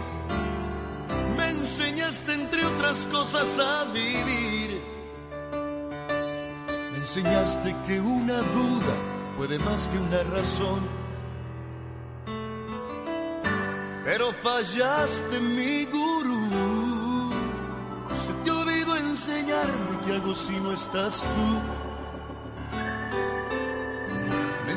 Me 1.36 1.50
enseñaste 1.50 2.34
entre 2.34 2.66
otras 2.66 3.06
cosas 3.12 3.60
a 3.60 3.84
vivir. 3.92 4.82
Me 6.94 6.98
enseñaste 6.98 7.76
que 7.86 8.00
una 8.00 8.38
duda 8.38 8.96
puede 9.36 9.60
más 9.60 9.90
que 9.90 9.98
una 9.98 10.24
razón. 10.24 10.80
Pero 14.06 14.32
fallaste 14.32 15.40
mi 15.42 15.84
gurú. 15.88 17.34
Se 18.26 18.32
te 18.46 18.52
olvidó 18.52 18.96
enseñarme 18.96 20.06
qué 20.06 20.16
hago 20.16 20.34
si 20.34 20.58
no 20.58 20.72
estás 20.72 21.20
tú. 21.20 21.87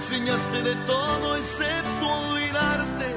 Enseñaste 0.03 0.63
de 0.63 0.75
todo 0.87 1.37
excepto 1.37 2.07
olvidarte. 2.09 3.09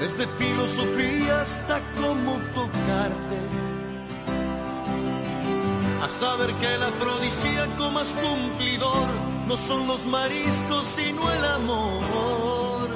Desde 0.00 0.26
filosofía 0.36 1.40
hasta 1.42 1.80
cómo 2.00 2.32
tocarte. 2.56 3.38
A 6.02 6.08
saber 6.08 6.52
que 6.56 6.74
el 6.74 6.82
afrodisíaco 6.82 7.90
más 7.92 8.08
cumplidor 8.24 9.06
no 9.46 9.56
son 9.56 9.86
los 9.86 10.04
mariscos 10.06 10.88
sino 10.88 11.30
el 11.30 11.44
amor. 11.44 12.88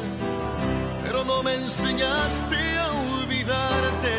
Pero 1.05 1.25
no 1.25 1.45
me 1.45 1.55
enseñaste 1.55 2.77
a 2.77 2.89
olvidarte. 2.91 4.15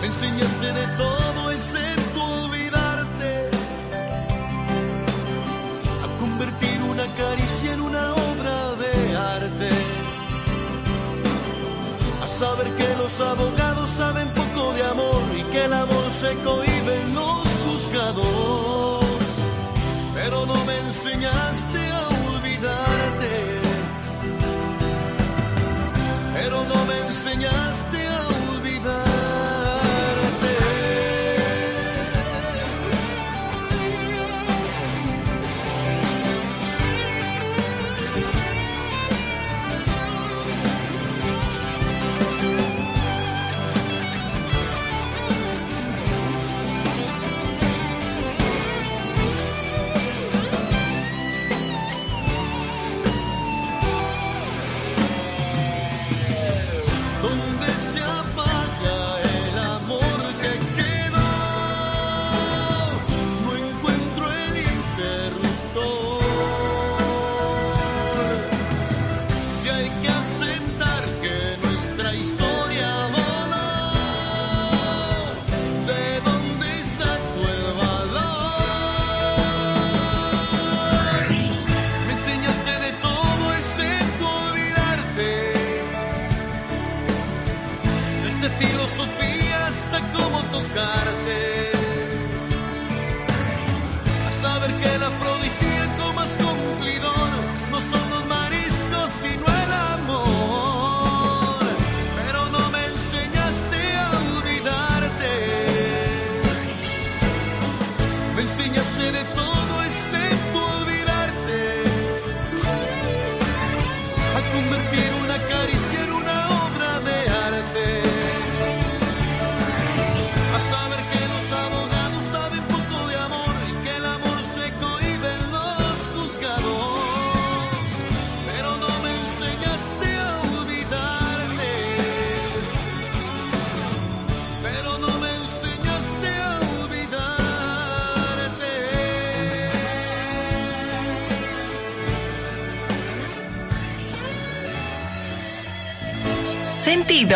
Me 0.00 0.06
enseñaste 0.06 0.72
de 0.72 0.86
todo 0.96 1.23
saber 12.44 12.68
que 12.76 12.88
los 13.02 13.14
abogados 13.20 13.88
saben 14.00 14.28
poco 14.40 14.62
de 14.76 14.82
amor 14.94 15.22
y 15.40 15.42
que 15.52 15.64
el 15.64 15.72
amor 15.72 16.06
se 16.22 16.30
cohibe 16.48 16.92
en 17.02 17.14
los 17.18 17.42
juzgados. 17.64 19.04
Pero 20.16 20.36
no 20.50 20.58
me 20.68 20.76
enseñaste 20.86 21.73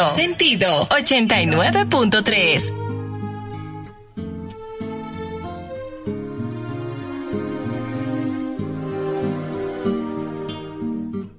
Sentido, 0.06 0.86
sentido 0.86 0.88
89.3. 0.90 2.72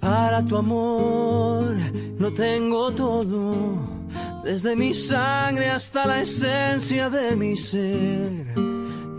Para 0.01 0.43
tu 0.43 0.57
amor 0.57 1.73
no 2.17 2.33
tengo 2.33 2.91
todo, 2.91 3.77
desde 4.43 4.75
mi 4.75 4.93
sangre 4.93 5.69
hasta 5.69 6.05
la 6.05 6.21
esencia 6.21 7.09
de 7.09 7.37
mi 7.37 7.55
ser. 7.55 8.53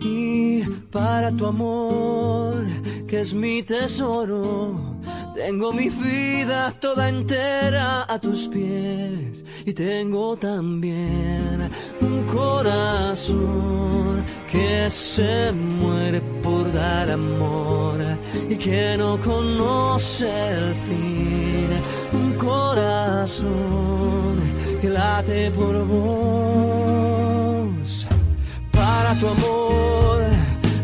Y 0.03 0.65
para 0.91 1.33
tu 1.33 1.47
amor, 1.47 2.67
que 3.09 3.21
es 3.21 3.33
mi 3.33 3.63
tesoro, 3.63 4.99
tengo 5.35 5.73
mi 5.73 5.89
vida 5.89 6.73
toda 6.79 7.09
entera 7.09 8.05
a 8.07 8.19
tus 8.19 8.47
pies. 8.49 9.20
Y 9.67 9.75
tengo 9.75 10.37
también 10.37 11.69
un 12.01 12.23
corazón 12.25 14.25
que 14.51 14.89
se 14.89 15.53
muere 15.53 16.23
por 16.43 16.73
dar 16.73 17.11
amor 17.11 17.99
y 18.49 18.57
que 18.57 18.97
no 18.97 19.21
conoce 19.21 20.31
el 20.51 20.75
fin. 20.87 21.69
Un 22.13 22.33
corazón 22.35 24.41
que 24.81 24.89
late 24.89 25.51
por 25.51 25.85
vos. 25.85 26.07
Para 28.73 29.15
tu 29.21 29.29
amor 29.29 30.23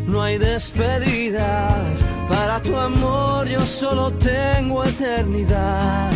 no 0.07 0.22
hay 0.22 0.37
despedidas. 0.39 2.05
Para 2.29 2.61
tu 2.61 2.77
amor 2.77 3.49
yo 3.49 3.61
solo 3.61 4.11
tengo 4.12 4.85
eternidad. 4.85 6.12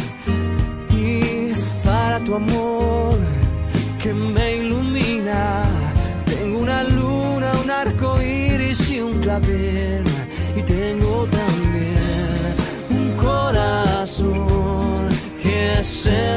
Tu 2.25 2.35
amor 2.35 3.17
que 4.03 4.13
me 4.13 4.57
ilumina, 4.59 5.65
tengo 6.27 6.59
una 6.59 6.85
luna, 6.85 7.51
un 7.65 7.71
arco 7.71 8.21
iris 8.23 8.91
y 8.91 9.01
un 9.01 9.21
clavel. 9.21 10.05
Y 10.55 10.63
tengo 10.63 11.27
también 11.27 12.55
un 12.91 13.17
corazón 13.17 15.09
que 15.43 15.83
se 15.83 16.37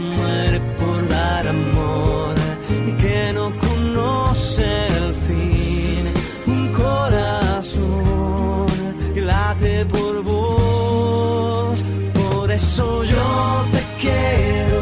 eso 12.61 13.03
yo 13.03 13.65
te 13.71 13.83
quiero. 14.01 14.81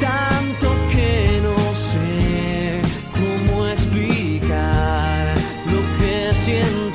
Tanto 0.00 0.68
que 0.92 1.40
no 1.46 1.58
sé 1.74 2.80
cómo 3.18 3.66
explicar 3.68 5.34
lo 5.72 5.80
que 5.98 6.34
siento. 6.34 6.85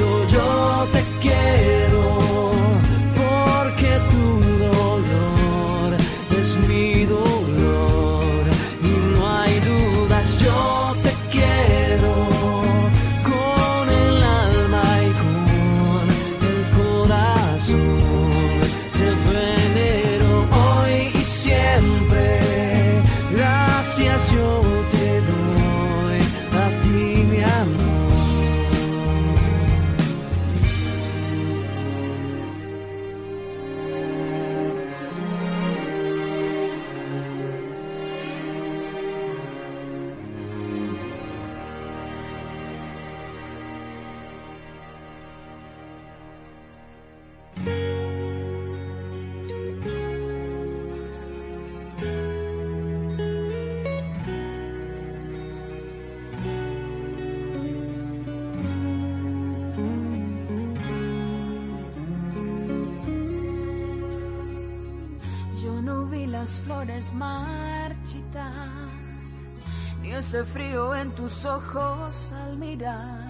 Tus 71.21 71.45
ojos 71.45 72.33
al 72.43 72.57
mirar. 72.57 73.27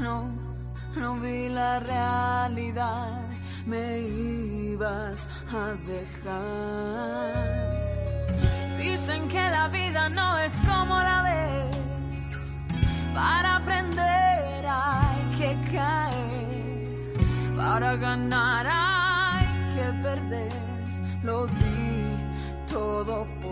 No, 0.00 0.30
no 0.96 1.20
vi 1.20 1.50
la 1.50 1.80
realidad, 1.80 3.20
me 3.66 4.00
ibas 4.00 5.28
a 5.52 5.64
dejar. 5.92 7.34
Dicen 8.78 9.28
que 9.28 9.42
la 9.56 9.68
vida 9.68 10.08
no 10.08 10.38
es 10.38 10.54
como 10.70 10.94
la 11.08 11.18
ves, 11.28 11.76
para 13.14 13.56
aprender 13.56 14.66
hay 14.66 15.20
que 15.38 15.50
caer, 15.76 17.12
para 17.54 17.96
ganar 17.96 18.66
hay 18.66 19.46
que 19.74 19.86
perder 20.02 20.52
lo 21.22 21.46
di 21.46 21.88
todo 22.72 23.26
por 23.42 23.47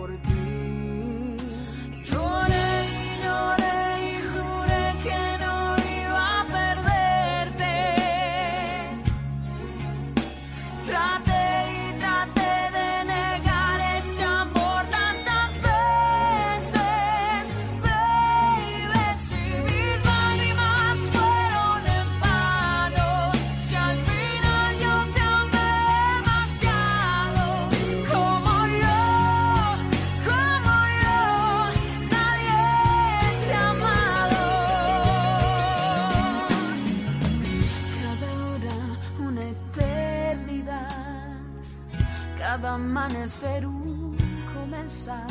amanecer 43.37 43.65
un 43.65 44.15
comenzar. 44.53 45.27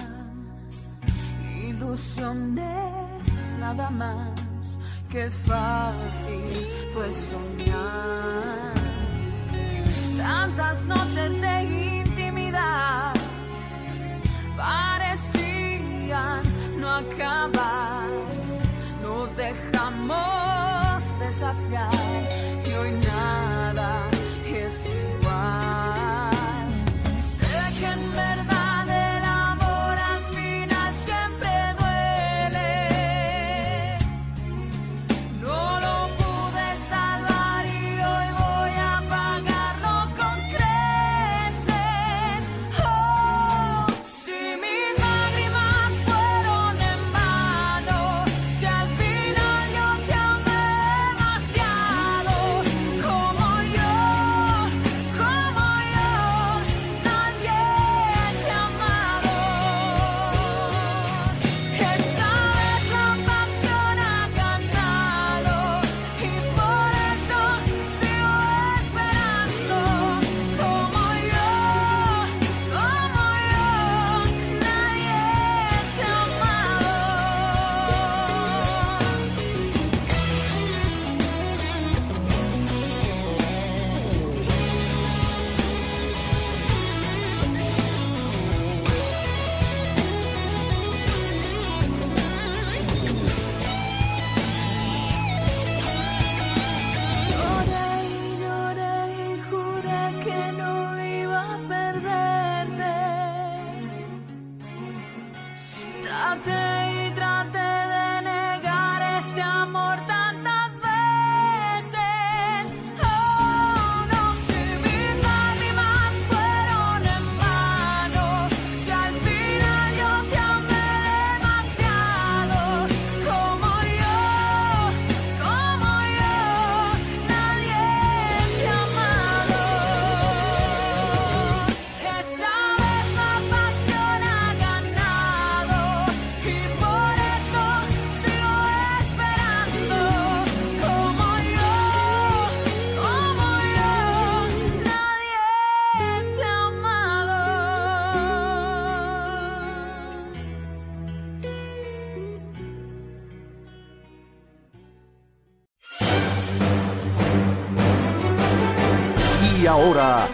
Ilusiones 1.64 2.62
nada 3.58 3.90
más 3.90 4.78
que 5.10 5.30
fácil 5.30 6.66
fue 6.92 7.12
soñar. 7.12 8.74
Tantas 10.18 10.82
noches 10.86 11.40
de 11.40 11.62
intimidad 12.02 13.12
parecían 14.56 16.42
no 16.78 16.88
acabar. 16.88 18.08
Nos 19.02 19.36
dejamos 19.36 21.18
desafiar 21.20 21.90
y 22.66 22.72
hoy 22.72 22.92
nada 22.92 24.05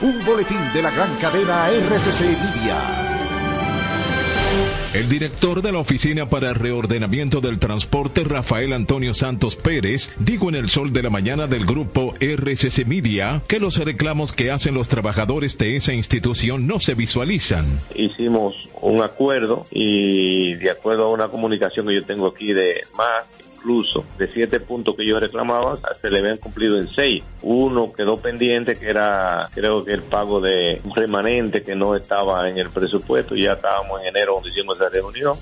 un 0.03 0.25
boletín 0.25 0.59
de 0.75 0.83
la 0.83 0.91
gran 0.91 1.15
cadena 1.17 1.69
RCC 1.71 2.21
Libia. 2.21 3.13
El 4.95 5.09
director 5.09 5.63
de 5.63 5.73
la 5.73 5.79
Oficina 5.79 6.29
para 6.29 6.51
el 6.51 6.55
Reordenamiento 6.57 7.41
del 7.41 7.59
Transporte, 7.59 8.25
Rafael 8.25 8.75
Antonio 8.75 9.15
Santos 9.15 9.57
Pérez, 9.57 10.11
dijo 10.19 10.51
en 10.51 10.55
el 10.55 10.69
sol 10.69 10.93
de 10.93 11.03
la 11.03 11.09
mañana 11.09 11.47
del 11.47 11.65
grupo 11.65 12.15
RCC 12.21 12.85
Media 12.85 13.41
que 13.49 13.59
los 13.59 13.79
reclamos 13.79 14.33
que 14.33 14.51
hacen 14.51 14.75
los 14.75 14.89
trabajadores 14.89 15.57
de 15.57 15.77
esa 15.77 15.95
institución 15.95 16.67
no 16.67 16.79
se 16.79 16.93
visualizan. 16.95 17.81
Hicimos 17.95 18.69
un 18.83 19.01
acuerdo 19.03 19.65
y 19.71 20.55
de 20.55 20.71
acuerdo 20.71 21.05
a 21.05 21.11
una 21.11 21.29
comunicación 21.29 21.87
que 21.87 21.95
yo 21.95 22.05
tengo 22.05 22.27
aquí 22.27 22.53
de 22.53 22.83
más 22.95 23.25
incluso 23.63 24.05
de 24.19 24.29
siete 24.29 24.61
puntos 24.61 24.97
que 24.97 25.07
yo 25.07 25.19
reclamaba, 25.21 25.79
se 26.01 26.11
le 26.11 26.19
habían 26.19 26.39
cumplido 26.39 26.79
en 26.79 26.89
seis. 26.89 27.23
Uno 27.43 27.93
quedó 27.93 28.17
pendiente, 28.17 28.75
que 28.75 28.89
era 28.89 29.49
creo 29.55 29.85
que 29.85 29.93
el 29.93 30.03
pago 30.03 30.41
de 30.41 30.81
un 30.85 30.95
remanente 30.95 31.63
que 31.63 31.75
no 31.75 31.95
estaba 31.95 32.49
en 32.49 32.59
el 32.59 32.71
presupuesto, 32.71 33.37
ya 33.37 33.53
estábamos 33.53 34.01
en 34.01 34.09
enero 34.09 34.35
donde 34.35 34.51
hicimos 34.51 34.79
esa 34.79 34.89
reunión 34.89 35.39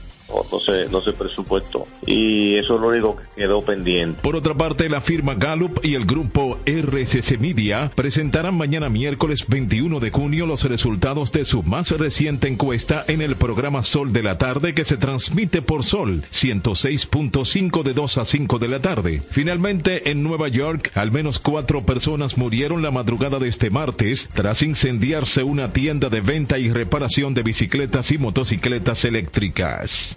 no, 0.51 0.59
se, 0.59 0.89
no 0.89 1.01
se 1.01 1.13
presupuestó. 1.13 1.87
Y 2.07 2.55
eso 2.55 2.75
es 2.77 2.81
lo 2.81 2.89
único 2.89 3.17
que 3.17 3.43
quedó 3.43 3.63
pendiente. 3.63 4.21
Por 4.23 4.37
otra 4.37 4.55
parte, 4.55 4.89
la 4.89 5.01
firma 5.01 5.35
Gallup 5.35 5.81
y 5.83 5.95
el 5.95 6.05
grupo 6.05 6.59
RCC 6.67 7.39
Media 7.39 7.91
presentarán 7.95 8.57
mañana 8.57 8.89
miércoles 8.89 9.47
21 9.49 10.01
de 10.01 10.11
junio 10.11 10.47
los 10.47 10.65
resultados 10.65 11.33
de 11.33 11.45
su 11.45 11.63
más 11.63 11.91
reciente 11.91 12.49
encuesta 12.49 13.05
en 13.09 13.23
el 13.23 13.37
programa 13.37 13.85
Sol 13.85 14.13
de 14.13 14.23
la 14.23 14.39
Tarde 14.39 14.75
que 14.75 14.85
se 14.85 14.97
transmite 14.97 15.63
por 15.63 15.85
Sol 15.85 16.23
106.5 16.33 17.83
de 17.83 17.95
2 17.95 18.19
a 18.19 18.25
5 18.25 18.59
de 18.59 18.69
la 18.69 18.81
tarde. 18.81 19.23
Finalmente, 19.31 20.11
en 20.11 20.23
Nueva 20.23 20.49
York, 20.49 20.91
al 20.95 21.13
menos 21.13 21.39
cuatro 21.39 21.83
personas 21.85 22.39
murieron 22.39 22.83
la 22.83 22.91
madrugada 22.91 23.39
de 23.39 23.49
este 23.49 23.71
martes 23.71 24.29
tras 24.29 24.63
incendiarse 24.63 25.43
una 25.43 25.73
tienda 25.73 26.09
de 26.09 26.21
venta 26.21 26.59
y 26.59 26.71
reparación 26.71 27.35
de 27.35 27.43
bicicletas 27.43 28.11
y 28.13 28.19
motocicletas 28.19 29.05
eléctricas. 29.05 30.17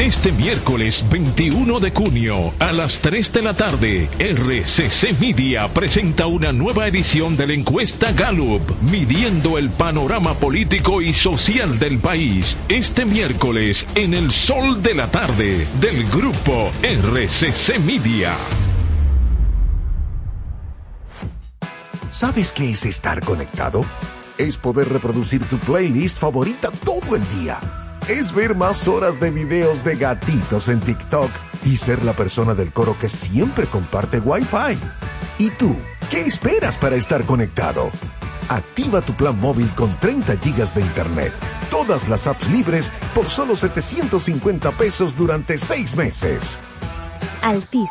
Este 0.00 0.32
miércoles 0.32 1.04
21 1.10 1.78
de 1.78 1.90
junio 1.90 2.54
a 2.58 2.72
las 2.72 3.00
3 3.00 3.34
de 3.34 3.42
la 3.42 3.52
tarde, 3.52 4.08
RCC 4.18 5.20
Media 5.20 5.68
presenta 5.68 6.26
una 6.26 6.52
nueva 6.52 6.88
edición 6.88 7.36
de 7.36 7.46
la 7.46 7.52
encuesta 7.52 8.10
Gallup, 8.12 8.62
midiendo 8.80 9.58
el 9.58 9.68
panorama 9.68 10.32
político 10.32 11.02
y 11.02 11.12
social 11.12 11.78
del 11.78 11.98
país. 11.98 12.56
Este 12.70 13.04
miércoles 13.04 13.86
en 13.94 14.14
el 14.14 14.30
sol 14.30 14.82
de 14.82 14.94
la 14.94 15.10
tarde 15.10 15.68
del 15.82 16.08
grupo 16.08 16.70
RCC 16.82 17.78
Media. 17.80 18.34
¿Sabes 22.10 22.52
qué 22.52 22.70
es 22.70 22.86
estar 22.86 23.20
conectado? 23.22 23.84
Es 24.38 24.56
poder 24.56 24.88
reproducir 24.88 25.44
tu 25.44 25.58
playlist 25.58 26.18
favorita 26.18 26.70
todo 26.70 27.16
el 27.16 27.28
día 27.38 27.79
es 28.10 28.34
ver 28.34 28.56
más 28.56 28.88
horas 28.88 29.20
de 29.20 29.30
videos 29.30 29.84
de 29.84 29.94
gatitos 29.94 30.68
en 30.68 30.80
TikTok 30.80 31.30
y 31.64 31.76
ser 31.76 32.04
la 32.04 32.12
persona 32.12 32.54
del 32.54 32.72
coro 32.72 32.98
que 32.98 33.08
siempre 33.08 33.66
comparte 33.66 34.18
Wi-Fi. 34.18 34.76
¿Y 35.38 35.50
tú? 35.50 35.76
¿Qué 36.10 36.22
esperas 36.22 36.76
para 36.76 36.96
estar 36.96 37.24
conectado? 37.24 37.92
Activa 38.48 39.00
tu 39.00 39.14
plan 39.14 39.38
móvil 39.38 39.72
con 39.76 39.98
30 40.00 40.38
gigas 40.38 40.74
de 40.74 40.80
internet, 40.80 41.32
todas 41.70 42.08
las 42.08 42.26
apps 42.26 42.50
libres 42.50 42.90
por 43.14 43.26
solo 43.26 43.54
750 43.54 44.72
pesos 44.72 45.14
durante 45.14 45.56
6 45.56 45.94
meses. 45.94 46.58
Altis 47.42 47.90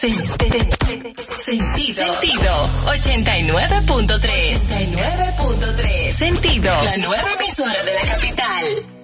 Sentido. 0.00 0.22
Sentido. 1.44 2.68
89.3. 2.86 4.62
89.3. 4.68 6.12
Sentido. 6.12 6.70
La 6.84 6.96
nueva 6.98 7.32
emisora 7.40 7.82
de 7.82 7.94
la 7.94 8.02
capital. 8.02 8.97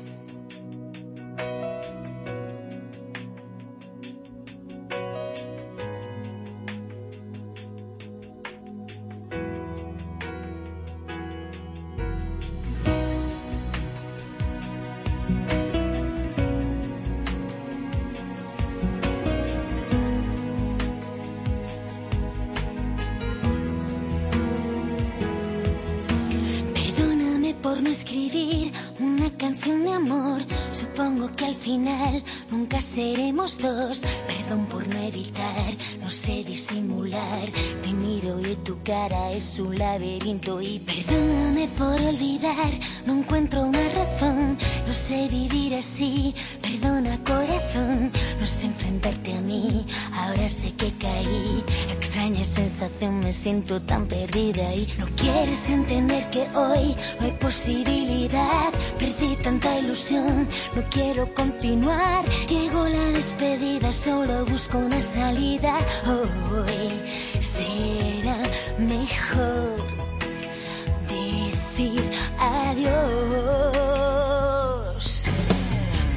Nunca 32.51 32.81
seremos 32.81 33.59
dos. 33.59 34.05
Perdón 34.27 34.67
por 34.67 34.87
no 34.87 34.99
evitar, 35.01 35.75
no 36.01 36.11
sé 36.11 36.45
disimular. 36.45 37.51
Te 37.83 37.93
miro 37.93 38.41
y 38.41 38.57
tu 38.57 38.83
cara 38.83 39.33
es 39.33 39.59
un 39.59 39.79
laberinto. 39.79 40.61
Y 40.61 40.79
perdóname 40.79 41.69
por 41.77 42.01
olvidar, 42.01 42.73
no 43.07 43.15
encuentro 43.15 43.63
una 43.63 43.89
razón. 43.91 44.59
No 44.87 44.95
sé 44.95 45.29
vivir 45.29 45.75
así, 45.75 46.35
perdona 46.63 47.19
corazón. 47.25 48.13
No 48.39 48.47
sé 48.47 48.67
enfrentarte 48.67 49.35
a 49.35 49.41
mí, 49.41 49.87
ahora 50.13 50.49
sé 50.49 50.73
que 50.73 50.93
caí. 50.93 51.65
Extraña 51.91 52.45
sensación, 52.45 53.21
me 53.21 53.33
siento 53.33 53.81
tan 53.83 54.07
perdida. 54.07 54.75
Y 54.75 54.89
no 54.99 55.07
quieres 55.17 55.69
entender 55.69 56.31
que 56.31 56.43
hoy 56.57 56.97
no 57.19 57.27
hay 57.27 57.33
posibilidad. 57.33 57.64
Perdí 57.65 59.37
tanta 59.43 59.79
ilusión, 59.79 60.47
no 60.77 60.83
quiero 60.91 61.33
continuar. 61.33 62.23
Llegó 62.47 62.87
la 62.87 63.07
despedida, 63.13 63.91
solo 63.91 64.45
busco 64.45 64.77
una 64.77 65.01
salida. 65.01 65.75
Hoy 66.07 67.01
será 67.41 68.37
mejor 68.77 69.83
decir 71.09 72.11
adiós. 72.39 72.85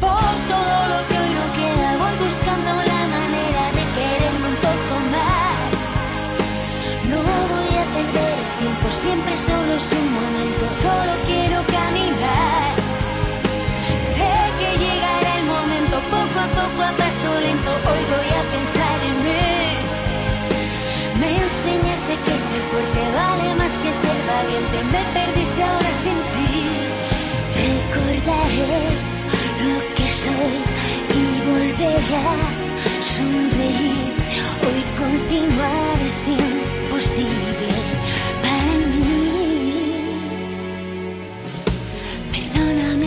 Por 0.02 0.34
todo 0.52 0.88
lo 0.92 1.08
que 1.08 1.18
hoy 1.18 1.32
no 1.40 1.46
queda, 1.56 1.98
voy 1.98 2.16
buscando 2.26 2.87
siempre 9.18 9.38
solo 9.38 9.74
es 9.76 9.92
un 9.94 10.14
momento, 10.14 10.64
solo 10.70 11.12
quiero 11.26 11.58
caminar. 11.78 12.70
Sé 14.14 14.30
que 14.60 14.70
llegará 14.84 15.32
el 15.40 15.46
momento, 15.56 15.96
poco 16.16 16.38
a 16.46 16.48
poco 16.60 16.80
a 16.84 16.92
paso 17.02 17.30
lento, 17.46 17.72
hoy 17.90 18.04
voy 18.14 18.30
a 18.40 18.44
pensar 18.54 18.98
en 19.10 19.18
mí. 19.26 19.54
Me 21.22 21.30
enseñaste 21.46 22.14
que 22.26 22.36
ser 22.48 22.62
fuerte 22.70 23.02
vale 23.20 23.56
más 23.62 23.74
que 23.84 23.92
ser 24.02 24.18
valiente, 24.34 24.78
me 24.94 25.04
perdiste 25.18 25.62
ahora 25.64 25.94
sin 26.04 26.20
ti. 26.34 26.52
Recordaré 27.66 28.82
lo 29.66 29.78
que 29.96 30.08
soy 30.22 30.58
y 31.18 31.24
volveré 31.50 31.96
a 32.22 32.40
sonreír. 33.14 34.14
Hoy 34.66 34.82
continuar 35.02 35.98
es 36.06 36.20
imposible 36.28 37.97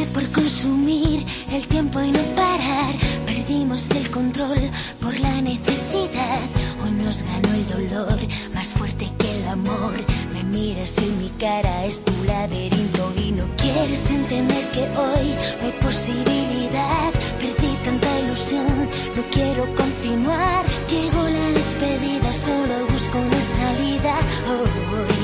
Por 0.09 0.28
consumir 0.32 1.24
el 1.53 1.66
tiempo 1.68 2.01
y 2.01 2.11
no 2.11 2.20
parar 2.34 2.94
perdimos 3.26 3.90
el 3.90 4.11
control 4.11 4.59
por 5.01 5.18
la 5.20 5.40
necesidad. 5.42 6.40
Hoy 6.82 6.90
nos 6.92 7.22
ganó 7.22 7.55
el 7.55 7.88
dolor, 7.90 8.18
más 8.55 8.68
fuerte 8.68 9.09
que 9.18 9.30
el 9.38 9.46
amor. 9.46 9.92
Me 10.32 10.42
miras 10.42 10.98
en 10.98 11.18
mi 11.18 11.28
cara, 11.38 11.84
es 11.84 12.03
tu 12.03 12.12
laberinto 12.24 13.12
y 13.16 13.32
no 13.32 13.44
quieres 13.57 14.11
entender 14.11 14.64
que 14.70 14.82
hoy 14.82 15.34
no 15.61 15.66
hay 15.66 15.72
posibilidad. 15.80 17.12
Perdí 17.38 17.76
tanta 17.84 18.20
ilusión, 18.20 18.88
no 19.14 19.22
quiero 19.30 19.66
continuar. 19.74 20.64
Llegó 20.88 21.22
la 21.22 21.48
despedida, 21.53 22.32
solo 22.32 22.86
busco 22.90 23.18
una 23.18 23.42
salida. 23.42 24.14
Hoy 24.48 24.70
será 25.11 25.19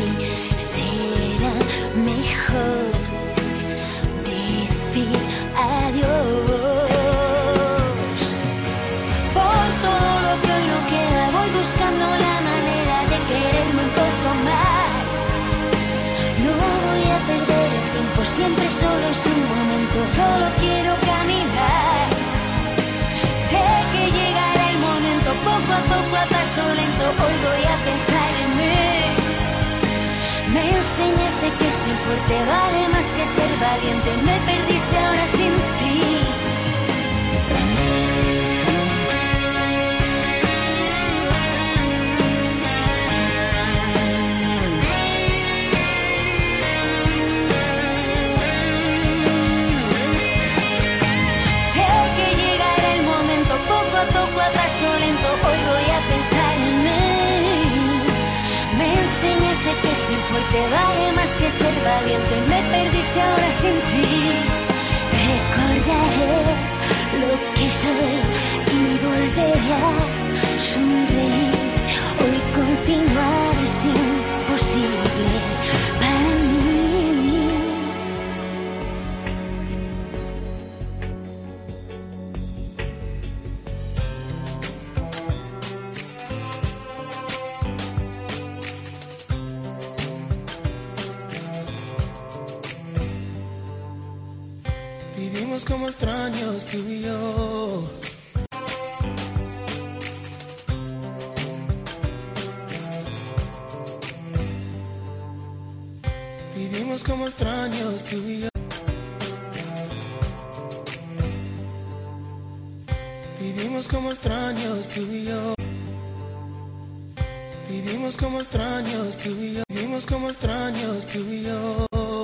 siempre 18.36 18.68
solo 18.70 19.04
es 19.14 19.22
un 19.32 19.40
momento, 19.54 19.98
solo 20.20 20.46
quiero 20.60 20.92
caminar. 21.10 22.06
Sé 23.48 23.64
que 23.92 24.04
llegará 24.16 24.64
el 24.72 24.78
momento, 24.88 25.28
poco 25.48 25.70
a 25.80 25.82
poco 25.92 26.14
a 26.22 26.26
paso 26.34 26.62
lento, 26.80 27.04
hoy 27.24 27.36
voy 27.48 27.64
a 27.74 27.76
pensar 27.88 28.30
en 28.44 28.50
mí. 28.60 28.92
Me 30.54 30.64
enseñaste 30.78 31.46
que 31.58 31.68
ser 31.80 31.96
fuerte 32.04 32.36
vale 32.52 32.80
más 32.94 33.08
que 33.16 33.24
ser 33.36 33.50
valiente. 33.66 34.10
Me 34.28 34.36
perdiste 34.48 34.94
ahora 35.04 35.26
sin 35.36 35.54
ti. 35.78 35.85
Enseñaste 59.26 59.72
que 59.82 59.94
ser 59.94 60.18
fuerte 60.28 60.60
vale 60.70 61.12
más 61.12 61.32
que 61.36 61.50
ser 61.50 61.74
valiente. 61.84 62.34
Me 62.48 62.60
perdiste 62.72 63.20
ahora 63.20 63.50
sin 63.60 63.76
ti. 63.90 64.08
Recordaré 65.26 66.36
lo 67.22 67.32
que 67.54 67.66
soy 67.82 68.16
y 68.74 68.98
volveré 69.04 69.52
a 69.74 70.58
sonreír. 70.58 71.54
Hoy 72.22 72.38
continuar 72.58 73.54
es 73.62 73.84
imposible 73.84 75.30